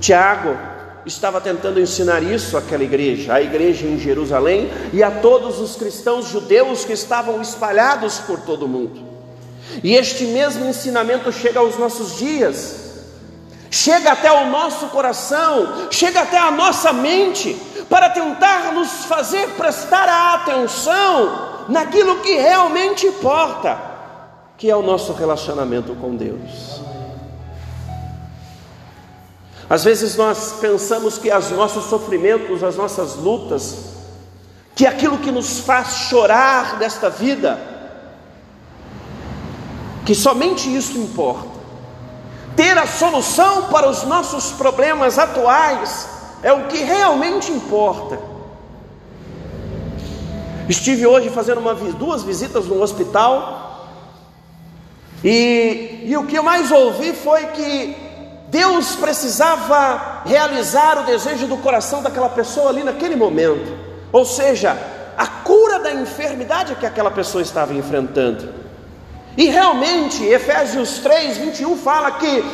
Tiago, 0.00 0.56
estava 1.06 1.40
tentando 1.40 1.80
ensinar 1.80 2.22
isso 2.22 2.56
àquela 2.56 2.82
igreja, 2.82 3.34
à 3.34 3.40
igreja 3.40 3.86
em 3.86 3.98
Jerusalém 3.98 4.68
e 4.92 5.02
a 5.02 5.10
todos 5.10 5.60
os 5.60 5.76
cristãos 5.76 6.28
judeus 6.28 6.84
que 6.84 6.92
estavam 6.92 7.40
espalhados 7.40 8.18
por 8.18 8.40
todo 8.40 8.64
o 8.64 8.68
mundo. 8.68 9.00
E 9.82 9.94
este 9.94 10.24
mesmo 10.24 10.64
ensinamento 10.64 11.30
chega 11.32 11.60
aos 11.60 11.78
nossos 11.78 12.18
dias, 12.18 13.04
chega 13.70 14.12
até 14.12 14.32
o 14.32 14.46
nosso 14.46 14.86
coração, 14.88 15.88
chega 15.90 16.20
até 16.20 16.38
a 16.38 16.50
nossa 16.50 16.92
mente, 16.92 17.56
para 17.88 18.10
tentar 18.10 18.72
nos 18.72 19.04
fazer 19.04 19.48
prestar 19.50 20.08
a 20.08 20.34
atenção 20.34 21.66
naquilo 21.68 22.16
que 22.20 22.34
realmente 22.34 23.06
importa, 23.06 23.78
que 24.58 24.68
é 24.70 24.74
o 24.74 24.82
nosso 24.82 25.12
relacionamento 25.12 25.94
com 25.94 26.16
Deus. 26.16 26.75
Às 29.68 29.82
vezes 29.82 30.16
nós 30.16 30.54
pensamos 30.60 31.18
que 31.18 31.32
os 31.32 31.50
nossos 31.50 31.86
sofrimentos, 31.86 32.62
as 32.62 32.76
nossas 32.76 33.16
lutas, 33.16 33.96
que 34.76 34.86
aquilo 34.86 35.18
que 35.18 35.32
nos 35.32 35.58
faz 35.60 36.08
chorar 36.08 36.78
desta 36.78 37.10
vida, 37.10 37.58
que 40.04 40.14
somente 40.14 40.72
isso 40.74 40.96
importa. 40.98 41.56
Ter 42.54 42.78
a 42.78 42.86
solução 42.86 43.64
para 43.64 43.88
os 43.88 44.04
nossos 44.04 44.52
problemas 44.52 45.18
atuais 45.18 46.08
é 46.42 46.52
o 46.52 46.68
que 46.68 46.78
realmente 46.78 47.50
importa. 47.50 48.18
Estive 50.68 51.06
hoje 51.06 51.28
fazendo 51.30 51.58
uma, 51.58 51.74
duas 51.74 52.22
visitas 52.22 52.66
no 52.66 52.80
hospital 52.80 53.88
e, 55.24 56.02
e 56.04 56.16
o 56.16 56.24
que 56.26 56.36
eu 56.36 56.42
mais 56.42 56.70
ouvi 56.70 57.12
foi 57.12 57.46
que 57.46 58.05
Deus 58.48 58.94
precisava 58.94 60.22
realizar 60.24 60.98
o 61.00 61.04
desejo 61.04 61.46
do 61.46 61.56
coração 61.56 62.02
daquela 62.02 62.28
pessoa 62.28 62.70
ali 62.70 62.84
naquele 62.84 63.16
momento, 63.16 63.76
ou 64.12 64.24
seja, 64.24 64.76
a 65.16 65.26
cura 65.26 65.78
da 65.80 65.92
enfermidade 65.92 66.74
que 66.76 66.86
aquela 66.86 67.10
pessoa 67.10 67.42
estava 67.42 67.74
enfrentando. 67.74 68.54
E 69.36 69.46
realmente, 69.46 70.24
Efésios 70.24 70.98
3, 70.98 71.36
21 71.38 71.76
fala 71.76 72.12
que 72.12 72.44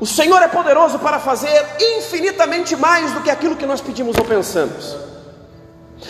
o 0.00 0.06
Senhor 0.06 0.42
é 0.42 0.48
poderoso 0.48 0.98
para 0.98 1.18
fazer 1.18 1.64
infinitamente 1.96 2.76
mais 2.76 3.12
do 3.12 3.20
que 3.20 3.30
aquilo 3.30 3.56
que 3.56 3.64
nós 3.64 3.80
pedimos 3.80 4.16
ou 4.18 4.24
pensamos. 4.24 4.96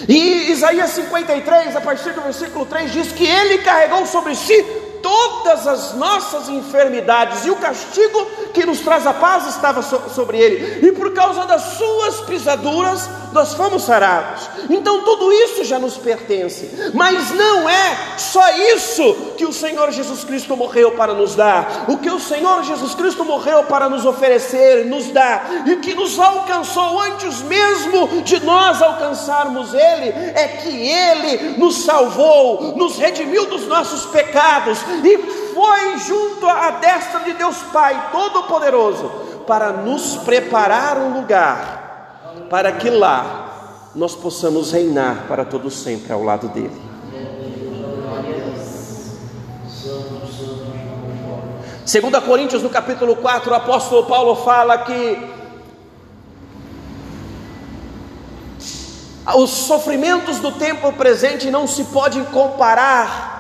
E 0.09 0.51
Isaías 0.51 0.91
53, 0.91 1.77
a 1.77 1.81
partir 1.81 2.13
do 2.13 2.23
versículo 2.23 2.67
3, 2.67 2.91
diz 2.91 3.13
que 3.13 3.25
Ele 3.25 3.59
carregou 3.59 4.05
sobre 4.07 4.35
si 4.35 4.65
todas 5.07 5.69
as 5.69 5.95
nossas 5.95 6.49
enfermidades, 6.49 7.47
e 7.47 7.51
o 7.51 7.55
castigo 7.55 8.27
que 8.53 8.67
nos 8.67 8.81
traz 8.81 9.07
a 9.07 9.15
paz 9.15 9.47
estava 9.47 9.81
so 9.81 10.03
sobre 10.13 10.37
ele, 10.37 10.85
e 10.85 10.91
por 10.91 11.13
causa 11.13 11.45
das 11.45 11.63
suas 11.63 12.23
pisaduras 12.23 13.09
nós 13.33 13.55
fomos 13.55 13.85
sarados. 13.85 14.49
Então 14.69 15.03
tudo 15.03 15.33
isso 15.33 15.63
já 15.63 15.79
nos 15.79 15.97
pertence, 15.97 16.91
mas 16.93 17.31
não 17.31 17.69
é 17.69 18.17
só 18.19 18.51
isso 18.75 19.15
que 19.37 19.45
o 19.45 19.53
Senhor 19.53 19.93
Jesus 19.93 20.25
Cristo 20.25 20.57
morreu 20.57 20.93
para 20.93 21.15
nos 21.15 21.37
dar. 21.37 21.85
O 21.87 21.99
que 21.99 22.11
o 22.11 22.19
Senhor 22.19 22.65
Jesus 22.65 22.95
Cristo 22.95 23.25
morreu 23.25 23.63
para 23.65 23.89
nos 23.89 24.05
oferecer, 24.05 24.87
nos 24.87 25.07
dar, 25.13 25.67
e 25.67 25.77
que 25.77 25.95
nos 25.95 26.19
alcançou 26.19 26.99
antes 27.01 27.43
mesmo 27.43 28.23
de 28.23 28.41
nós 28.41 28.83
alcançarmos 28.83 29.73
Ele, 29.73 30.09
é 30.35 30.61
que 30.63 30.89
Ele 30.89 31.59
nos 31.59 31.85
salvou, 31.85 32.75
nos 32.77 32.97
redimiu 32.97 33.47
dos 33.47 33.69
nossos 33.69 34.07
pecados 34.07 34.79
e 35.05 35.19
foi 35.55 35.99
junto 35.99 36.47
à 36.47 36.71
destra 36.73 37.21
de 37.21 37.33
Deus 37.33 37.57
Pai 37.73 38.11
Todo-Poderoso 38.13 39.09
para 39.47 39.73
nos 39.73 40.17
preparar 40.17 40.99
um 40.99 41.21
lugar 41.21 42.47
para 42.51 42.73
que 42.73 42.91
lá 42.91 43.91
nós 43.95 44.15
possamos 44.15 44.73
reinar 44.73 45.25
para 45.27 45.45
todo 45.45 45.71
sempre 45.71 46.13
ao 46.13 46.23
lado 46.23 46.49
dele. 46.49 46.87
Segunda 51.85 52.21
Coríntios 52.21 52.63
no 52.63 52.69
capítulo 52.69 53.17
4, 53.17 53.51
o 53.51 53.55
apóstolo 53.55 54.07
Paulo 54.07 54.35
fala 54.37 54.79
que 54.79 55.37
os 59.37 59.51
sofrimentos 59.51 60.39
do 60.39 60.53
tempo 60.53 60.93
presente 60.93 61.51
não 61.51 61.67
se 61.67 61.85
podem 61.85 62.25
comparar 62.27 63.36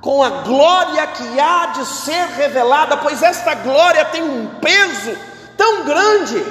com 0.00 0.22
a 0.22 0.30
glória 0.42 1.06
que 1.08 1.38
há 1.38 1.66
de 1.66 1.84
ser 1.84 2.26
revelada, 2.36 2.96
pois 2.96 3.22
esta 3.22 3.54
glória 3.54 4.04
tem 4.06 4.22
um 4.22 4.46
peso 4.60 5.16
tão 5.56 5.84
grande. 5.84 6.44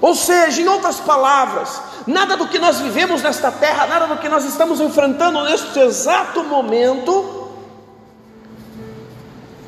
Ou 0.00 0.14
seja, 0.14 0.60
em 0.60 0.68
outras 0.68 1.00
palavras, 1.00 1.82
nada 2.06 2.36
do 2.36 2.46
que 2.46 2.58
nós 2.58 2.78
vivemos 2.78 3.22
nesta 3.22 3.50
terra, 3.50 3.86
nada 3.86 4.06
do 4.06 4.18
que 4.18 4.28
nós 4.28 4.44
estamos 4.44 4.80
enfrentando 4.80 5.42
neste 5.42 5.78
exato 5.80 6.44
momento, 6.44 7.45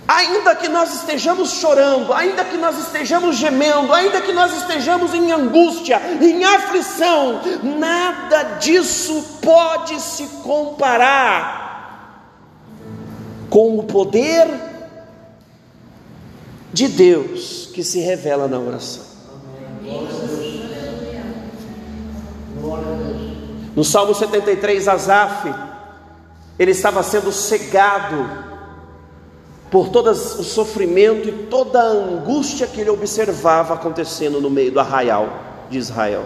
ainda 0.08 0.56
que 0.56 0.68
nós 0.68 0.94
estejamos 0.94 1.50
chorando, 1.50 2.14
ainda 2.14 2.42
que 2.42 2.56
nós 2.56 2.78
estejamos 2.78 3.36
gemendo, 3.36 3.92
ainda 3.92 4.22
que 4.22 4.32
nós 4.32 4.56
estejamos 4.56 5.12
em 5.12 5.30
angústia, 5.30 6.00
em 6.18 6.42
aflição, 6.44 7.42
nada 7.62 8.56
disso 8.58 9.38
pode 9.42 10.00
se 10.00 10.26
comparar 10.42 11.58
com 13.50 13.78
o 13.78 13.82
poder 13.82 14.48
de 16.72 16.88
Deus 16.88 17.68
que 17.74 17.84
se 17.84 18.00
revela 18.00 18.48
na 18.48 18.58
oração. 18.58 19.06
No 23.76 23.84
Salmo 23.84 24.14
73, 24.14 24.88
Asaf, 24.88 25.54
ele 26.58 26.70
estava 26.72 27.02
sendo 27.02 27.30
cegado 27.30 28.47
por 29.70 29.88
todo 29.90 30.10
o 30.10 30.14
sofrimento 30.14 31.28
e 31.28 31.32
toda 31.32 31.80
a 31.80 31.86
angústia 31.86 32.66
que 32.66 32.80
ele 32.80 32.90
observava 32.90 33.74
acontecendo 33.74 34.40
no 34.40 34.48
meio 34.48 34.72
do 34.72 34.80
arraial 34.80 35.28
de 35.68 35.78
Israel. 35.78 36.24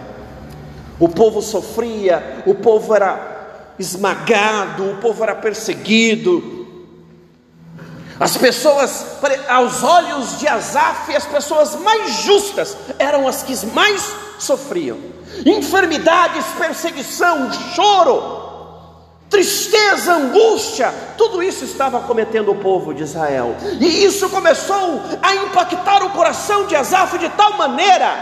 O 0.99 1.09
povo 1.09 1.41
sofria, 1.41 2.43
o 2.45 2.55
povo 2.55 2.95
era 2.95 3.73
esmagado, 3.77 4.91
o 4.91 4.97
povo 4.97 5.23
era 5.23 5.35
perseguido, 5.35 6.63
as 8.19 8.37
pessoas, 8.37 9.05
aos 9.49 9.83
olhos 9.83 10.39
de 10.39 10.47
Asaf, 10.47 11.13
as 11.15 11.25
pessoas 11.25 11.75
mais 11.75 12.21
justas 12.21 12.77
eram 12.99 13.27
as 13.27 13.43
que 13.43 13.65
mais 13.67 14.13
sofriam. 14.37 14.97
Enfermidades, 15.45 16.45
perseguição, 16.57 17.51
choro, 17.73 18.42
tristeza, 19.33 20.13
angústia, 20.13 20.93
tudo 21.17 21.41
isso 21.41 21.65
estava 21.65 21.99
cometendo 22.01 22.51
o 22.51 22.55
povo 22.55 22.93
de 22.93 23.01
Israel. 23.01 23.55
E 23.79 24.05
isso 24.05 24.29
começou 24.29 25.01
a 25.23 25.35
impactar 25.35 26.03
o 26.03 26.11
coração 26.11 26.67
de 26.67 26.75
Asaf 26.75 27.17
de 27.17 27.27
tal 27.29 27.57
maneira 27.57 28.13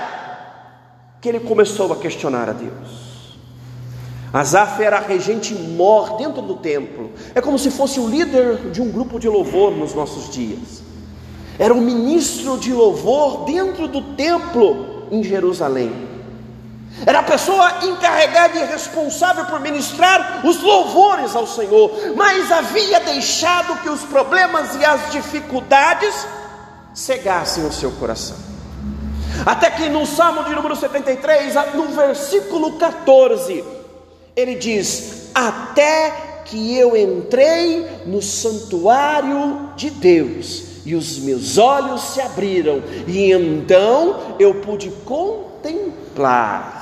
que 1.19 1.28
ele 1.28 1.41
começou 1.41 1.91
a 1.91 1.97
questionar 1.97 2.47
a 2.47 2.54
Deus. 2.54 3.38
Asaf 4.32 4.82
era 4.82 5.00
regente 5.00 5.54
mor 5.54 6.15
dentro 6.15 6.41
do 6.41 6.56
templo. 6.56 7.12
É 7.36 7.41
como 7.41 7.60
se 7.60 7.69
fosse 7.69 8.00
o 8.00 8.08
líder 8.08 8.71
de 8.71 8.82
um 8.82 8.89
grupo 8.89 9.19
de 9.19 9.28
louvor 9.28 9.71
nos 9.71 9.93
nossos 9.93 10.30
dias. 10.30 10.82
Era 11.60 11.74
o 11.74 11.82
ministro 11.82 12.58
de 12.58 12.71
louvor 12.71 13.43
dentro 13.43 13.89
do 13.89 14.02
templo 14.15 15.08
em 15.12 15.21
Jerusalém. 15.21 16.11
Era 17.06 17.19
a 17.19 17.23
pessoa 17.23 17.80
encarregada 17.84 18.60
e 18.60 18.65
responsável 18.65 19.45
por 19.45 19.60
ministrar 19.60 20.41
os 20.45 20.62
louvores 20.62 21.36
ao 21.36 21.47
Senhor, 21.47 21.91
mas 22.15 22.51
havia 22.51 22.99
deixado 22.99 23.82
que 23.82 23.89
os 23.89 24.01
problemas 24.01 24.75
e 24.75 24.86
as 24.86 25.12
dificuldades 25.12 26.13
cegassem 26.93 27.65
o 27.65 27.71
seu 27.71 27.91
coração. 27.93 28.38
Até 29.45 29.71
que 29.71 29.89
no 29.89 30.06
Salmo 30.06 30.43
de 30.43 30.54
número 30.54 30.75
73, 30.75 31.56
no 31.73 31.88
versículo 31.88 32.73
14, 32.73 33.63
ele 34.36 34.56
diz: 34.56 35.30
Até 35.34 36.13
que 36.45 36.77
eu 36.77 36.95
entrei 36.95 38.04
no 38.06 38.21
santuário 38.21 39.71
de 39.75 39.89
Deus, 39.89 40.63
e 40.86 40.93
os 40.93 41.17
meus 41.19 41.58
olhos 41.58 42.01
se 42.13 42.21
abriram, 42.21 42.84
e 43.08 43.32
então 43.32 44.36
eu 44.38 44.56
pude 44.56 44.89
contemplar. 45.06 46.81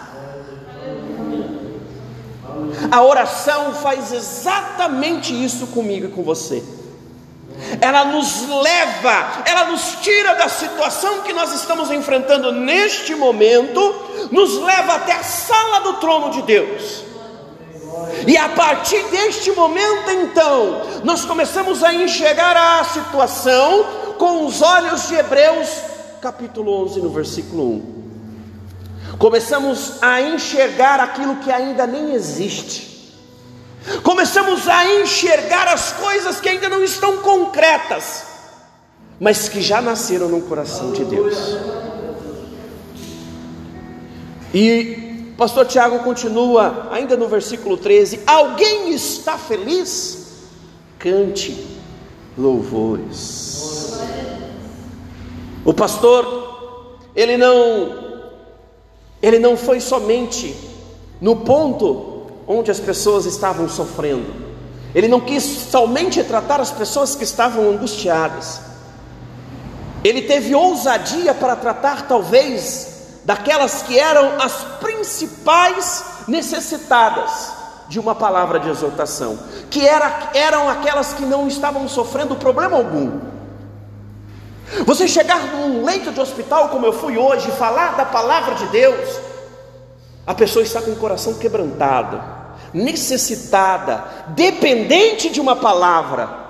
A 2.91 3.03
oração 3.03 3.73
faz 3.73 4.11
exatamente 4.11 5.33
isso 5.33 5.67
comigo 5.67 6.07
e 6.07 6.09
com 6.09 6.23
você. 6.23 6.63
Ela 7.81 8.05
nos 8.05 8.47
leva, 8.47 9.43
ela 9.45 9.65
nos 9.65 9.97
tira 10.01 10.33
da 10.35 10.47
situação 10.47 11.21
que 11.21 11.33
nós 11.33 11.53
estamos 11.53 11.91
enfrentando 11.91 12.51
neste 12.51 13.13
momento, 13.15 14.29
nos 14.31 14.57
leva 14.61 14.93
até 14.95 15.13
a 15.13 15.23
sala 15.23 15.81
do 15.81 15.93
trono 15.95 16.31
de 16.31 16.41
Deus. 16.43 17.03
E 18.25 18.37
a 18.37 18.49
partir 18.49 19.03
deste 19.09 19.51
momento, 19.51 20.09
então, 20.09 20.81
nós 21.03 21.25
começamos 21.25 21.83
a 21.83 21.93
enxergar 21.93 22.55
a 22.79 22.83
situação 22.85 23.85
com 24.17 24.45
os 24.45 24.61
olhos 24.61 25.07
de 25.07 25.15
Hebreus 25.15 25.69
capítulo 26.21 26.83
11, 26.83 27.01
no 27.01 27.09
versículo 27.09 27.63
1. 27.63 27.98
Começamos 29.19 30.01
a 30.01 30.21
enxergar 30.21 31.01
aquilo 31.01 31.36
que 31.36 31.51
ainda 31.51 31.86
nem 31.86 32.13
existe. 32.13 33.13
Começamos 34.01 34.65
a 34.65 35.01
enxergar 35.01 35.67
as 35.67 35.91
coisas 35.91 36.39
que 36.39 36.47
ainda 36.47 36.69
não 36.69 36.82
estão 36.82 37.17
concretas, 37.17 38.23
mas 39.19 39.49
que 39.49 39.62
já 39.62 39.82
nasceram 39.82 40.29
no 40.29 40.41
coração 40.43 40.93
de 40.93 41.03
Deus. 41.03 41.36
E 44.53 45.34
pastor 45.38 45.65
Tiago 45.65 45.99
continua, 45.99 46.88
ainda 46.89 47.17
no 47.17 47.27
versículo 47.27 47.75
13: 47.75 48.21
Alguém 48.25 48.93
está 48.93 49.38
feliz? 49.38 50.47
Cante 50.97 51.77
louvores. 52.38 53.99
O 55.65 55.73
pastor, 55.73 56.97
ele 57.13 57.36
não 57.36 58.08
ele 59.21 59.39
não 59.39 59.58
foi 59.58 59.79
somente 59.79 60.55
no 61.19 61.38
ponto 61.38 62.27
onde 62.47 62.71
as 62.71 62.79
pessoas 62.79 63.25
estavam 63.25 63.67
sofrendo. 63.67 64.49
Ele 64.95 65.08
não 65.08 65.19
quis 65.19 65.43
somente 65.43 66.23
tratar 66.23 66.60
as 66.60 66.71
pessoas 66.71 67.15
que 67.15 67.23
estavam 67.23 67.69
angustiadas. 67.69 68.60
Ele 70.03 70.23
teve 70.23 70.55
ousadia 70.55 71.34
para 71.34 71.55
tratar, 71.55 72.08
talvez, 72.08 73.19
daquelas 73.25 73.84
que 73.84 73.99
eram 73.99 74.41
as 74.41 74.63
principais 74.79 76.03
necessitadas 76.27 77.51
de 77.88 77.99
uma 77.99 78.15
palavra 78.15 78.60
de 78.60 78.69
exortação, 78.69 79.38
que 79.69 79.86
era, 79.86 80.29
eram 80.34 80.69
aquelas 80.69 81.13
que 81.13 81.25
não 81.25 81.47
estavam 81.47 81.88
sofrendo 81.88 82.36
problema 82.36 82.77
algum. 82.77 83.19
Você 84.86 85.08
chegar 85.08 85.47
num 85.47 85.84
leito 85.84 86.12
de 86.12 86.19
hospital, 86.19 86.69
como 86.69 86.86
eu 86.86 86.93
fui 86.93 87.17
hoje, 87.17 87.51
falar 87.51 87.95
da 87.97 88.05
palavra 88.05 88.55
de 88.55 88.67
Deus, 88.67 89.19
a 90.25 90.34
pessoa 90.34 90.63
está 90.63 90.82
com 90.82 90.91
o 90.91 90.95
coração 90.95 91.34
quebrantado, 91.36 92.21
necessitada, 92.73 94.03
dependente 94.27 95.29
de 95.29 95.41
uma 95.41 95.55
palavra. 95.55 96.47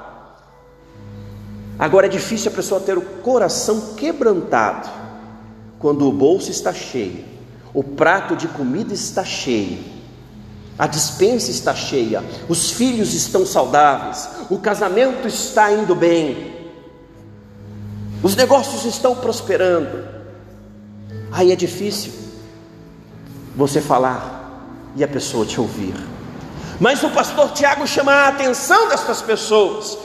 Agora 1.77 2.07
é 2.07 2.09
difícil 2.09 2.51
a 2.51 2.55
pessoa 2.55 2.81
ter 2.81 2.97
o 2.97 3.01
coração 3.01 3.93
quebrantado 3.95 4.89
quando 5.79 6.05
o 6.09 6.11
bolso 6.11 6.51
está 6.51 6.73
cheio, 6.73 7.23
o 7.73 7.81
prato 7.81 8.35
de 8.35 8.49
comida 8.49 8.93
está 8.93 9.23
cheio, 9.23 9.79
a 10.77 10.85
dispensa 10.85 11.49
está 11.49 11.73
cheia, 11.73 12.21
os 12.49 12.71
filhos 12.71 13.13
estão 13.13 13.45
saudáveis, 13.45 14.27
o 14.49 14.59
casamento 14.59 15.25
está 15.25 15.71
indo 15.71 15.95
bem, 15.95 16.58
os 18.21 18.35
negócios 18.35 18.85
estão 18.85 19.15
prosperando. 19.15 20.07
Aí 21.31 21.51
é 21.51 21.55
difícil 21.55 22.11
você 23.55 23.81
falar 23.81 24.39
e 24.95 25.03
a 25.03 25.07
pessoa 25.07 25.45
te 25.45 25.59
ouvir. 25.59 25.93
Mas 26.79 27.03
o 27.03 27.09
pastor 27.09 27.51
Tiago 27.51 27.85
chama 27.85 28.11
a 28.11 28.27
atenção 28.29 28.89
destas 28.89 29.21
pessoas. 29.21 29.97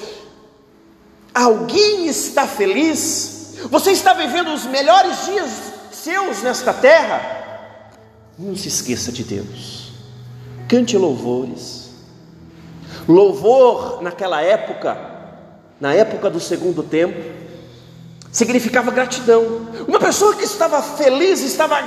Alguém 1.33 2.07
está 2.07 2.47
feliz? 2.47 3.57
Você 3.71 3.93
está 3.93 4.13
vivendo 4.13 4.53
os 4.53 4.65
melhores 4.67 5.25
dias 5.27 5.51
seus 5.91 6.43
nesta 6.43 6.73
terra? 6.73 7.91
Não 8.39 8.55
se 8.57 8.69
esqueça 8.69 9.11
de 9.11 9.25
Deus. 9.25 9.93
Cante 10.69 10.97
louvores. 10.97 11.91
Louvor 13.09 14.03
naquela 14.03 14.41
época, 14.43 14.97
na 15.81 15.95
época 15.95 16.31
do 16.31 16.41
segundo 16.41 16.83
tempo, 16.83 17.21
significava 18.35 18.91
gratidão. 18.91 19.69
Uma 19.87 20.01
pessoa 20.01 20.35
que 20.35 20.43
estava 20.43 20.83
feliz, 20.83 21.41
estava 21.41 21.81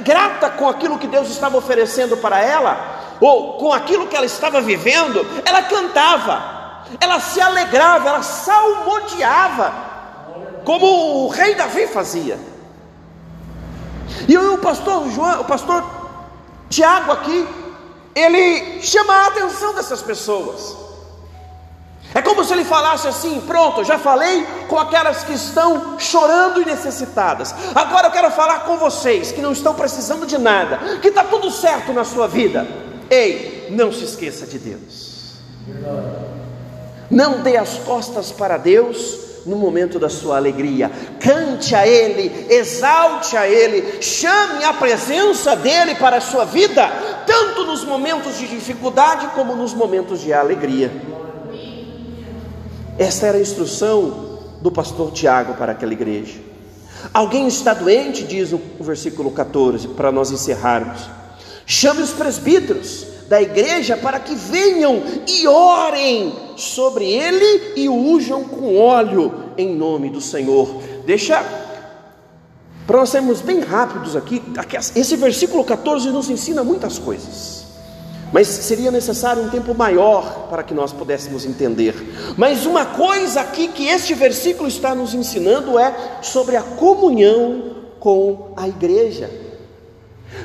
grata 0.00 0.50
com 0.50 0.68
aquilo 0.68 0.98
que 0.98 1.06
Deus 1.06 1.30
estava 1.30 1.56
oferecendo 1.56 2.16
para 2.16 2.40
ela, 2.40 3.16
ou 3.20 3.56
com 3.56 3.72
aquilo 3.72 4.08
que 4.08 4.16
ela 4.16 4.26
estava 4.26 4.60
vivendo, 4.60 5.24
ela 5.44 5.62
cantava, 5.62 6.84
ela 7.00 7.20
se 7.20 7.40
alegrava, 7.40 8.08
ela 8.08 8.22
salmodiava, 8.22 9.72
como 10.64 11.24
o 11.24 11.28
rei 11.28 11.54
Davi 11.54 11.86
fazia. 11.86 12.36
E 14.28 14.36
o 14.36 14.58
pastor 14.58 15.08
João, 15.12 15.40
o 15.40 15.44
pastor 15.44 15.88
Tiago 16.68 17.12
aqui, 17.12 17.46
ele 18.12 18.82
chama 18.82 19.14
a 19.14 19.26
atenção 19.28 19.72
dessas 19.72 20.02
pessoas. 20.02 20.85
Como 22.26 22.44
se 22.44 22.52
ele 22.52 22.64
falasse 22.64 23.06
assim: 23.06 23.40
pronto, 23.46 23.84
já 23.84 23.98
falei 24.00 24.44
com 24.68 24.76
aquelas 24.76 25.22
que 25.22 25.32
estão 25.32 25.96
chorando 25.96 26.60
e 26.60 26.64
necessitadas. 26.64 27.54
Agora 27.72 28.08
eu 28.08 28.10
quero 28.10 28.32
falar 28.32 28.64
com 28.64 28.76
vocês 28.76 29.30
que 29.30 29.40
não 29.40 29.52
estão 29.52 29.74
precisando 29.74 30.26
de 30.26 30.36
nada, 30.36 30.98
que 31.00 31.06
está 31.06 31.22
tudo 31.22 31.52
certo 31.52 31.92
na 31.92 32.02
sua 32.02 32.26
vida. 32.26 32.66
Ei, 33.08 33.68
não 33.70 33.92
se 33.92 34.02
esqueça 34.02 34.44
de 34.44 34.58
Deus. 34.58 35.36
Não 37.08 37.42
dê 37.42 37.56
as 37.56 37.78
costas 37.78 38.32
para 38.32 38.56
Deus 38.56 39.20
no 39.46 39.54
momento 39.54 39.96
da 39.96 40.08
sua 40.08 40.36
alegria. 40.36 40.90
Cante 41.20 41.76
a 41.76 41.86
Ele, 41.86 42.48
exalte 42.50 43.36
a 43.36 43.46
Ele, 43.46 44.02
chame 44.02 44.64
a 44.64 44.72
presença 44.72 45.54
dEle 45.54 45.94
para 45.94 46.16
a 46.16 46.20
sua 46.20 46.44
vida, 46.44 46.90
tanto 47.24 47.64
nos 47.64 47.84
momentos 47.84 48.36
de 48.36 48.48
dificuldade 48.48 49.28
como 49.28 49.54
nos 49.54 49.72
momentos 49.72 50.20
de 50.20 50.32
alegria. 50.32 50.90
Esta 52.98 53.26
era 53.26 53.38
a 53.38 53.40
instrução 53.40 54.38
do 54.60 54.70
pastor 54.70 55.12
Tiago 55.12 55.54
para 55.54 55.72
aquela 55.72 55.92
igreja. 55.92 56.40
Alguém 57.12 57.46
está 57.46 57.74
doente, 57.74 58.24
diz 58.24 58.52
o 58.52 58.60
versículo 58.80 59.30
14, 59.30 59.88
para 59.88 60.10
nós 60.10 60.30
encerrarmos. 60.30 61.08
Chame 61.66 62.02
os 62.02 62.10
presbíteros 62.10 63.06
da 63.28 63.42
igreja 63.42 63.96
para 63.96 64.20
que 64.20 64.34
venham 64.34 65.02
e 65.26 65.46
orem 65.46 66.32
sobre 66.56 67.04
ele 67.04 67.72
e 67.76 67.88
o 67.88 67.94
ujam 67.94 68.44
com 68.44 68.78
óleo 68.78 69.52
em 69.58 69.74
nome 69.74 70.08
do 70.08 70.20
Senhor. 70.20 70.80
Deixa 71.04 71.44
para 72.86 72.98
nós 72.98 73.10
sermos 73.10 73.40
bem 73.40 73.60
rápidos 73.60 74.14
aqui, 74.14 74.40
esse 74.94 75.16
versículo 75.16 75.64
14 75.64 76.08
nos 76.10 76.30
ensina 76.30 76.62
muitas 76.62 77.00
coisas. 77.00 77.65
Mas 78.32 78.48
seria 78.48 78.90
necessário 78.90 79.42
um 79.42 79.48
tempo 79.48 79.74
maior 79.74 80.48
para 80.50 80.62
que 80.62 80.74
nós 80.74 80.92
pudéssemos 80.92 81.44
entender. 81.44 81.94
Mas 82.36 82.66
uma 82.66 82.84
coisa 82.84 83.40
aqui 83.40 83.68
que 83.68 83.86
este 83.86 84.14
versículo 84.14 84.68
está 84.68 84.94
nos 84.94 85.14
ensinando 85.14 85.78
é 85.78 85.94
sobre 86.22 86.56
a 86.56 86.62
comunhão 86.62 87.76
com 88.00 88.52
a 88.56 88.68
igreja. 88.68 89.30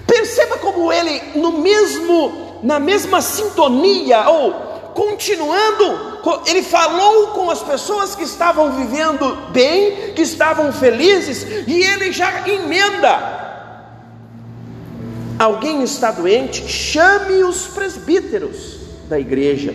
Perceba 0.05 0.57
como 0.57 0.91
ele 0.91 1.21
no 1.35 1.53
mesmo 1.53 2.51
na 2.63 2.79
mesma 2.79 3.21
sintonia 3.21 4.29
ou 4.29 4.53
continuando, 4.93 6.21
ele 6.45 6.61
falou 6.61 7.27
com 7.27 7.49
as 7.49 7.61
pessoas 7.61 8.15
que 8.15 8.23
estavam 8.23 8.73
vivendo 8.73 9.35
bem, 9.51 10.13
que 10.13 10.21
estavam 10.21 10.71
felizes, 10.71 11.65
e 11.65 11.81
ele 11.81 12.11
já 12.11 12.47
emenda 12.47 13.41
alguém 15.41 15.81
está 15.81 16.11
doente, 16.11 16.67
chame 16.67 17.43
os 17.43 17.65
presbíteros 17.65 18.77
da 19.09 19.19
igreja. 19.19 19.73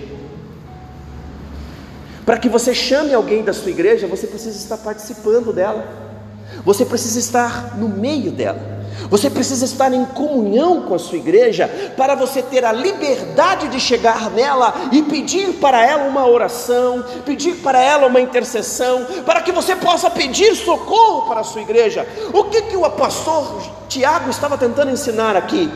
Para 2.24 2.38
que 2.38 2.48
você 2.48 2.72
chame 2.72 3.12
alguém 3.12 3.42
da 3.42 3.52
sua 3.52 3.72
igreja, 3.72 4.06
você 4.06 4.28
precisa 4.28 4.56
estar 4.56 4.76
participando 4.76 5.52
dela, 5.52 5.84
você 6.64 6.84
precisa 6.84 7.18
estar 7.18 7.76
no 7.76 7.88
meio 7.88 8.30
dela. 8.30 8.75
Você 9.10 9.30
precisa 9.30 9.64
estar 9.64 9.92
em 9.92 10.04
comunhão 10.04 10.82
com 10.82 10.94
a 10.94 10.98
sua 10.98 11.18
igreja 11.18 11.68
para 11.96 12.14
você 12.14 12.42
ter 12.42 12.64
a 12.64 12.72
liberdade 12.72 13.68
de 13.68 13.78
chegar 13.78 14.30
nela 14.30 14.74
e 14.90 15.02
pedir 15.02 15.54
para 15.54 15.84
ela 15.84 16.04
uma 16.04 16.26
oração, 16.26 17.04
pedir 17.24 17.56
para 17.56 17.80
ela 17.80 18.06
uma 18.06 18.20
intercessão, 18.20 19.06
para 19.24 19.42
que 19.42 19.52
você 19.52 19.76
possa 19.76 20.10
pedir 20.10 20.54
socorro 20.56 21.28
para 21.28 21.40
a 21.40 21.44
sua 21.44 21.60
igreja. 21.60 22.06
O 22.32 22.44
que, 22.44 22.62
que 22.62 22.76
o 22.76 22.90
pastor 22.90 23.62
Tiago 23.88 24.30
estava 24.30 24.58
tentando 24.58 24.90
ensinar 24.90 25.36
aqui? 25.36 25.70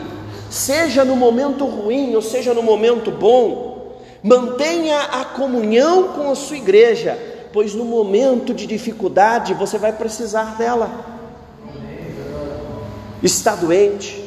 Seja 0.51 1.05
no 1.05 1.15
momento 1.15 1.65
ruim 1.65 2.15
ou 2.17 2.23
seja 2.23 2.53
no 2.53 2.63
momento 2.63 3.13
bom, 3.13 3.95
mantenha 4.23 4.99
a 4.99 5.25
comunhão 5.25 6.09
com 6.09 6.33
a 6.33 6.35
sua 6.35 6.57
igreja, 6.57 7.17
pois 7.53 7.75
no 7.75 7.85
momento 7.85 8.53
de 8.53 8.67
dificuldade 8.67 9.55
você 9.55 9.79
vai 9.79 9.93
precisar 9.93 10.57
dela 10.57 11.20
está 13.23 13.55
doente, 13.55 14.23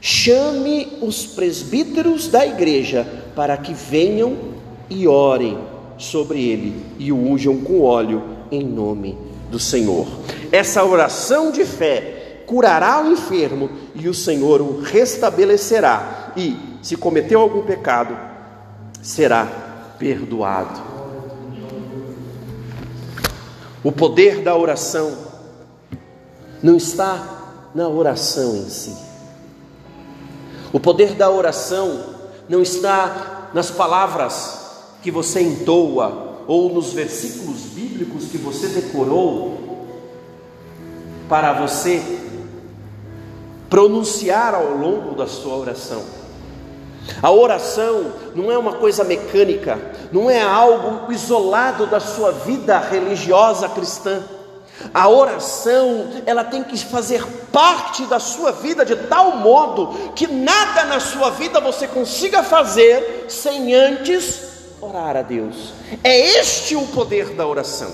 chame 0.00 0.98
os 1.00 1.26
presbíteros 1.26 2.28
da 2.28 2.46
igreja 2.46 3.06
para 3.34 3.56
que 3.56 3.72
venham 3.72 4.36
e 4.88 5.06
orem 5.06 5.58
sobre 5.96 6.48
ele 6.48 6.82
e 6.98 7.12
o 7.12 7.16
unjam 7.16 7.56
com 7.58 7.82
óleo 7.82 8.22
em 8.50 8.64
nome 8.64 9.16
do 9.50 9.58
Senhor. 9.58 10.06
Essa 10.52 10.84
oração 10.84 11.50
de 11.50 11.64
fé 11.64 12.42
curará 12.46 13.02
o 13.02 13.12
enfermo 13.12 13.70
e 13.94 14.08
o 14.08 14.14
Senhor 14.14 14.60
o 14.60 14.80
restabelecerá, 14.80 16.32
e 16.36 16.56
se 16.80 16.96
cometeu 16.96 17.40
algum 17.40 17.62
pecado, 17.62 18.16
será 19.02 19.44
perdoado. 19.98 20.80
O 23.84 23.92
poder 23.92 24.42
da 24.42 24.56
oração 24.56 25.12
não 26.62 26.76
está 26.76 27.37
na 27.74 27.88
oração 27.88 28.56
em 28.56 28.68
si. 28.68 28.96
O 30.72 30.78
poder 30.78 31.14
da 31.14 31.30
oração 31.30 32.04
não 32.48 32.62
está 32.62 33.50
nas 33.54 33.70
palavras 33.70 34.58
que 35.02 35.10
você 35.10 35.40
entoa 35.40 36.44
ou 36.46 36.72
nos 36.72 36.92
versículos 36.92 37.60
bíblicos 37.60 38.26
que 38.26 38.38
você 38.38 38.68
decorou 38.68 39.58
para 41.28 41.52
você 41.52 42.02
pronunciar 43.68 44.54
ao 44.54 44.76
longo 44.76 45.14
da 45.14 45.26
sua 45.26 45.56
oração. 45.56 46.02
A 47.22 47.30
oração 47.30 48.12
não 48.34 48.50
é 48.50 48.58
uma 48.58 48.74
coisa 48.74 49.04
mecânica, 49.04 49.78
não 50.12 50.30
é 50.30 50.40
algo 50.42 51.10
isolado 51.12 51.86
da 51.86 52.00
sua 52.00 52.32
vida 52.32 52.78
religiosa 52.78 53.68
cristã. 53.68 54.22
A 54.94 55.08
oração, 55.08 56.08
ela 56.24 56.44
tem 56.44 56.62
que 56.62 56.78
fazer 56.78 57.24
parte 57.52 58.04
da 58.04 58.18
sua 58.18 58.52
vida 58.52 58.84
de 58.84 58.94
tal 58.94 59.36
modo 59.36 60.12
que 60.14 60.26
nada 60.26 60.84
na 60.84 61.00
sua 61.00 61.30
vida 61.30 61.60
você 61.60 61.86
consiga 61.86 62.42
fazer 62.42 63.26
sem 63.28 63.74
antes 63.74 64.40
orar 64.80 65.16
a 65.16 65.22
Deus. 65.22 65.72
É 66.02 66.38
este 66.38 66.76
o 66.76 66.86
poder 66.88 67.30
da 67.30 67.46
oração. 67.46 67.90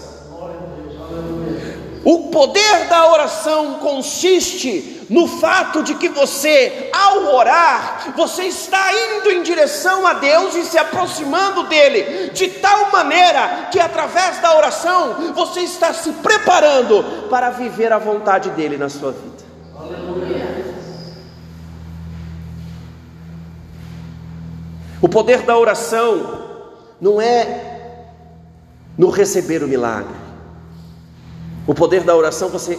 O 2.05 2.29
poder 2.29 2.87
da 2.89 3.11
oração 3.11 3.75
consiste 3.75 4.94
no 5.15 5.29
fato 5.29 5.81
de 5.85 5.95
que 5.95 6.09
você, 6.09 6.91
ao 6.93 7.37
orar, 7.37 8.13
você 8.17 8.47
está 8.47 8.93
indo 8.93 9.31
em 9.31 9.45
direção 9.45 10.05
a 10.05 10.15
Deus 10.15 10.57
e 10.57 10.65
se 10.65 10.77
aproximando 10.77 11.63
dele, 11.69 12.31
de 12.31 12.49
tal 12.49 12.91
maneira 12.91 13.69
que 13.71 13.79
através 13.79 14.41
da 14.41 14.57
oração 14.57 15.33
você 15.33 15.61
está 15.61 15.95
se 15.95 16.11
preparando 16.15 17.29
para 17.31 17.51
viver 17.51 17.93
a 17.93 17.99
vontade 17.99 18.51
dele 18.51 18.77
na 18.77 18.89
sua 18.89 19.13
vida. 19.13 19.45
O 25.01 25.09
poder 25.09 25.43
da 25.43 25.57
oração 25.57 26.43
não 27.01 27.21
é 27.21 28.01
no 28.99 29.11
receber 29.11 29.63
o 29.63 29.69
milagre. 29.69 30.17
O 31.69 31.75
poder 31.75 32.03
da 32.03 32.17
oração 32.17 32.49
você 32.49 32.77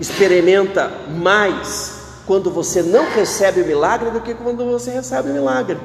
experimenta 0.00 0.90
mais 1.18 2.00
quando 2.26 2.50
você 2.50 2.82
não 2.82 3.10
recebe 3.10 3.60
o 3.60 3.66
milagre 3.66 4.10
do 4.10 4.20
que 4.20 4.34
quando 4.34 4.64
você 4.64 4.90
recebe 4.90 5.30
o 5.30 5.32
milagre. 5.32 5.78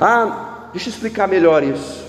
Ah, 0.00 0.68
deixa 0.72 0.88
eu 0.88 0.92
explicar 0.92 1.26
melhor 1.26 1.62
isso. 1.62 2.08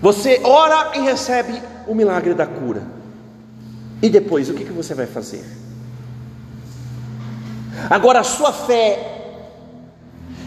Você 0.00 0.40
ora 0.44 0.96
e 0.96 1.00
recebe 1.00 1.60
o 1.86 1.94
milagre 1.94 2.32
da 2.32 2.46
cura. 2.46 2.82
E 4.00 4.08
depois, 4.08 4.48
o 4.48 4.54
que, 4.54 4.64
que 4.64 4.72
você 4.72 4.94
vai 4.94 5.06
fazer? 5.06 5.44
Agora, 7.90 8.20
a 8.20 8.24
sua 8.24 8.52
fé 8.52 9.16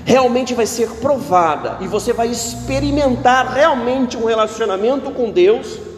realmente 0.05 0.53
vai 0.53 0.65
ser 0.65 0.89
provada 0.95 1.77
e 1.81 1.87
você 1.87 2.13
vai 2.13 2.29
experimentar 2.29 3.53
realmente 3.53 4.17
um 4.17 4.25
relacionamento 4.25 5.11
com 5.11 5.29
Deus 5.29 5.90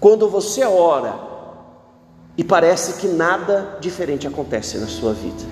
quando 0.00 0.28
você 0.28 0.64
ora 0.64 1.14
e 2.36 2.44
parece 2.44 2.94
que 2.94 3.08
nada 3.08 3.78
diferente 3.80 4.26
acontece 4.26 4.78
na 4.78 4.86
sua 4.86 5.12
vida. 5.12 5.44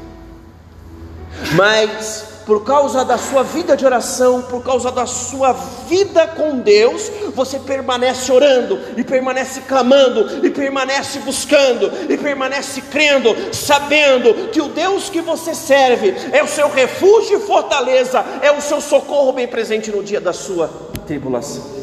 Mas 1.54 2.34
por 2.46 2.62
causa 2.62 3.04
da 3.04 3.16
sua 3.16 3.42
vida 3.42 3.76
de 3.76 3.84
oração, 3.86 4.42
por 4.42 4.62
causa 4.62 4.90
da 4.92 5.06
sua 5.06 5.52
vida 5.88 6.26
com 6.26 6.58
Deus, 6.58 7.10
você 7.34 7.58
permanece 7.58 8.30
orando, 8.30 8.78
e 8.96 9.02
permanece 9.02 9.62
clamando, 9.62 10.46
e 10.46 10.50
permanece 10.50 11.20
buscando, 11.20 11.90
e 12.10 12.16
permanece 12.18 12.82
crendo, 12.82 13.34
sabendo 13.52 14.48
que 14.50 14.60
o 14.60 14.68
Deus 14.68 15.08
que 15.08 15.22
você 15.22 15.54
serve 15.54 16.14
é 16.32 16.42
o 16.42 16.48
seu 16.48 16.68
refúgio 16.68 17.38
e 17.38 17.46
fortaleza, 17.46 18.24
é 18.42 18.52
o 18.52 18.60
seu 18.60 18.80
socorro 18.80 19.32
bem 19.32 19.48
presente 19.48 19.90
no 19.90 20.02
dia 20.02 20.20
da 20.20 20.32
sua 20.32 20.68
tribulação. 21.06 21.73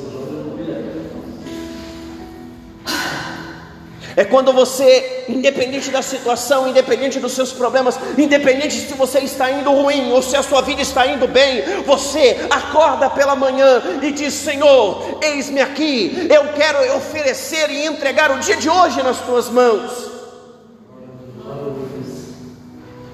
É 4.15 4.23
quando 4.23 4.51
você, 4.51 5.25
independente 5.29 5.89
da 5.89 6.01
situação, 6.01 6.67
independente 6.67 7.19
dos 7.19 7.33
seus 7.33 7.51
problemas, 7.51 7.97
independente 8.17 8.75
se 8.75 8.93
você 8.93 9.19
está 9.19 9.49
indo 9.51 9.71
ruim 9.71 10.11
ou 10.11 10.21
se 10.21 10.35
a 10.35 10.43
sua 10.43 10.61
vida 10.61 10.81
está 10.81 11.07
indo 11.07 11.27
bem, 11.27 11.63
você 11.85 12.47
acorda 12.49 13.09
pela 13.09 13.35
manhã 13.35 13.81
e 14.01 14.11
diz: 14.11 14.33
Senhor, 14.33 15.19
eis-me 15.21 15.61
aqui, 15.61 16.27
eu 16.29 16.49
quero 16.53 16.95
oferecer 16.97 17.69
e 17.69 17.85
entregar 17.85 18.31
o 18.31 18.39
dia 18.39 18.57
de 18.57 18.69
hoje 18.69 19.01
nas 19.01 19.19
tuas 19.19 19.49
mãos. 19.49 20.11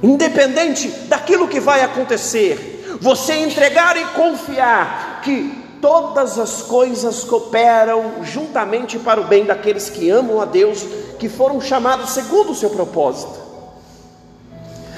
Independente 0.02 0.88
daquilo 1.08 1.48
que 1.48 1.60
vai 1.60 1.82
acontecer, 1.82 2.98
você 3.02 3.34
entregar 3.34 3.98
e 3.98 4.06
confiar 4.06 5.22
que 5.24 5.57
todas 5.82 6.38
as 6.38 6.62
coisas 6.62 7.24
cooperam 7.24 8.24
juntamente 8.24 8.98
para 9.00 9.22
o 9.22 9.26
bem 9.26 9.46
daqueles 9.46 9.90
que 9.90 10.10
amam 10.10 10.42
a 10.42 10.46
Deus, 10.46 10.86
que 11.20 11.30
foram 11.30 11.60
chamados 11.62 12.12
segundo 12.12 12.52
o 12.52 12.56
seu 12.56 12.70
propósito. 12.70 13.48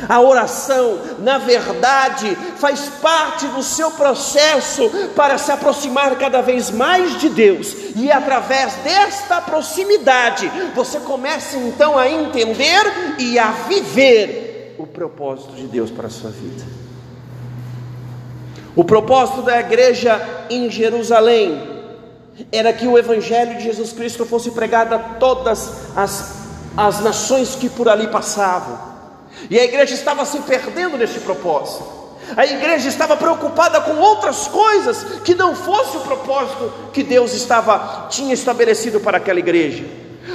A 0.08 0.22
oração, 0.22 0.98
na 1.20 1.38
verdade, 1.38 2.34
faz 2.58 2.88
parte 3.02 3.46
do 3.48 3.62
seu 3.62 3.92
processo 3.92 4.90
para 5.16 5.38
se 5.38 5.52
aproximar 5.52 6.18
cada 6.18 6.42
vez 6.42 6.72
mais 6.72 7.20
de 7.20 7.28
Deus, 7.28 7.76
e 7.96 8.10
através 8.10 8.76
desta 8.76 9.42
proximidade, 9.42 10.50
você 10.74 11.00
começa 11.02 11.58
então 11.58 11.98
a 11.98 12.10
entender 12.10 13.16
e 13.20 13.38
a 13.38 13.52
viver 13.68 14.76
o 14.80 14.88
propósito 14.88 15.52
de 15.54 15.68
Deus 15.68 15.92
para 15.92 16.08
a 16.08 16.10
sua 16.10 16.30
vida. 16.30 16.79
O 18.76 18.84
propósito 18.84 19.42
da 19.42 19.60
igreja 19.60 20.46
em 20.50 20.70
Jerusalém 20.70 21.80
era 22.52 22.72
que 22.72 22.88
o 22.88 22.98
Evangelho 22.98 23.58
de 23.58 23.64
Jesus 23.64 23.92
Cristo 23.92 24.26
fosse 24.26 24.52
pregado 24.52 24.96
a 24.96 25.00
todas 25.00 25.96
as, 25.96 26.36
as 26.78 27.00
nações 27.02 27.56
que 27.56 27.70
por 27.70 27.90
ali 27.90 28.08
passavam. 28.08 28.80
E 29.50 29.60
a 29.60 29.64
igreja 29.64 29.94
estava 29.94 30.26
se 30.26 30.40
perdendo 30.40 30.98
neste 30.98 31.20
propósito. 31.20 32.00
A 32.38 32.46
igreja 32.46 32.88
estava 32.88 33.18
preocupada 33.18 33.82
com 33.82 33.96
outras 33.98 34.48
coisas 34.48 35.04
que 35.24 35.34
não 35.34 35.56
fosse 35.56 35.98
o 35.98 36.02
propósito 36.02 36.72
que 36.94 37.04
Deus 37.04 37.34
estava 37.34 38.08
tinha 38.10 38.34
estabelecido 38.34 39.00
para 39.00 39.18
aquela 39.18 39.40
igreja. 39.40 39.84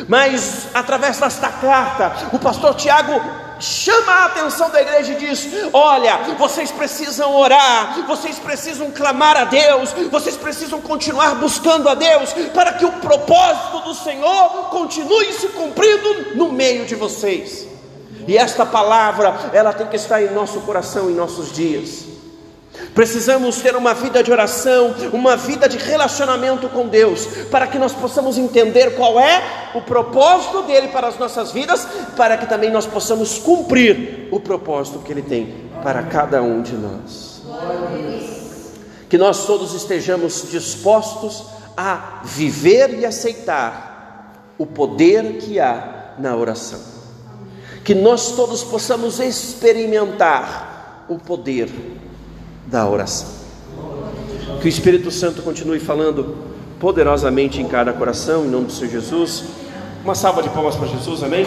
Mas 0.08 0.68
através 0.74 1.18
desta 1.18 1.48
carta, 1.48 2.30
o 2.32 2.38
pastor 2.38 2.74
Tiago 2.74 3.20
chama 3.64 4.12
a 4.12 4.24
atenção 4.26 4.70
da 4.70 4.80
igreja 4.80 5.12
e 5.12 5.16
diz: 5.16 5.48
Olha, 5.72 6.18
vocês 6.38 6.70
precisam 6.70 7.34
orar, 7.34 8.06
vocês 8.06 8.38
precisam 8.38 8.90
clamar 8.90 9.36
a 9.36 9.44
Deus, 9.44 9.92
vocês 10.10 10.36
precisam 10.36 10.80
continuar 10.80 11.36
buscando 11.36 11.88
a 11.88 11.94
Deus, 11.94 12.32
para 12.54 12.74
que 12.74 12.84
o 12.84 12.92
propósito 12.92 13.80
do 13.80 13.94
Senhor 13.94 14.68
continue 14.70 15.32
se 15.32 15.48
cumprindo 15.48 16.36
no 16.36 16.52
meio 16.52 16.84
de 16.84 16.94
vocês. 16.94 17.66
E 18.26 18.36
esta 18.36 18.64
palavra, 18.64 19.50
ela 19.52 19.72
tem 19.72 19.86
que 19.86 19.96
estar 19.96 20.22
em 20.22 20.30
nosso 20.30 20.60
coração 20.60 21.10
em 21.10 21.14
nossos 21.14 21.52
dias. 21.52 22.03
Precisamos 22.94 23.56
ter 23.56 23.74
uma 23.74 23.92
vida 23.92 24.22
de 24.22 24.30
oração, 24.30 24.94
uma 25.12 25.36
vida 25.36 25.68
de 25.68 25.76
relacionamento 25.76 26.68
com 26.68 26.86
Deus, 26.86 27.26
para 27.50 27.66
que 27.66 27.76
nós 27.76 27.92
possamos 27.92 28.38
entender 28.38 28.94
qual 28.94 29.18
é 29.18 29.42
o 29.74 29.82
propósito 29.82 30.62
dele 30.62 30.88
para 30.88 31.08
as 31.08 31.18
nossas 31.18 31.50
vidas, 31.50 31.86
para 32.16 32.36
que 32.36 32.46
também 32.46 32.70
nós 32.70 32.86
possamos 32.86 33.36
cumprir 33.38 34.28
o 34.30 34.38
propósito 34.38 35.00
que 35.00 35.10
ele 35.10 35.22
tem 35.22 35.68
para 35.82 36.04
cada 36.04 36.40
um 36.40 36.62
de 36.62 36.74
nós. 36.74 37.42
Que 39.08 39.18
nós 39.18 39.44
todos 39.44 39.74
estejamos 39.74 40.48
dispostos 40.48 41.46
a 41.76 42.20
viver 42.22 43.00
e 43.00 43.04
aceitar 43.04 44.52
o 44.56 44.64
poder 44.64 45.38
que 45.38 45.58
há 45.58 46.14
na 46.16 46.36
oração. 46.36 46.80
Que 47.84 47.92
nós 47.92 48.36
todos 48.36 48.62
possamos 48.62 49.18
experimentar 49.18 51.06
o 51.08 51.18
poder 51.18 51.68
da 52.66 52.88
oração. 52.88 53.28
Que 54.60 54.66
o 54.66 54.68
Espírito 54.68 55.10
Santo 55.10 55.42
continue 55.42 55.78
falando 55.78 56.36
poderosamente 56.80 57.60
em 57.60 57.68
cada 57.68 57.92
coração, 57.92 58.44
em 58.44 58.48
nome 58.48 58.66
do 58.66 58.72
Senhor 58.72 58.90
Jesus. 58.90 59.44
Uma 60.04 60.14
salva 60.14 60.42
de 60.42 60.50
palmas 60.50 60.76
para 60.76 60.88
Jesus, 60.88 61.22
amém? 61.22 61.46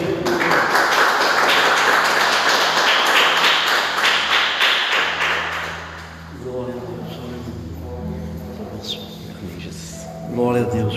Glória 10.34 10.62
a 10.62 10.68
Deus. 10.68 10.78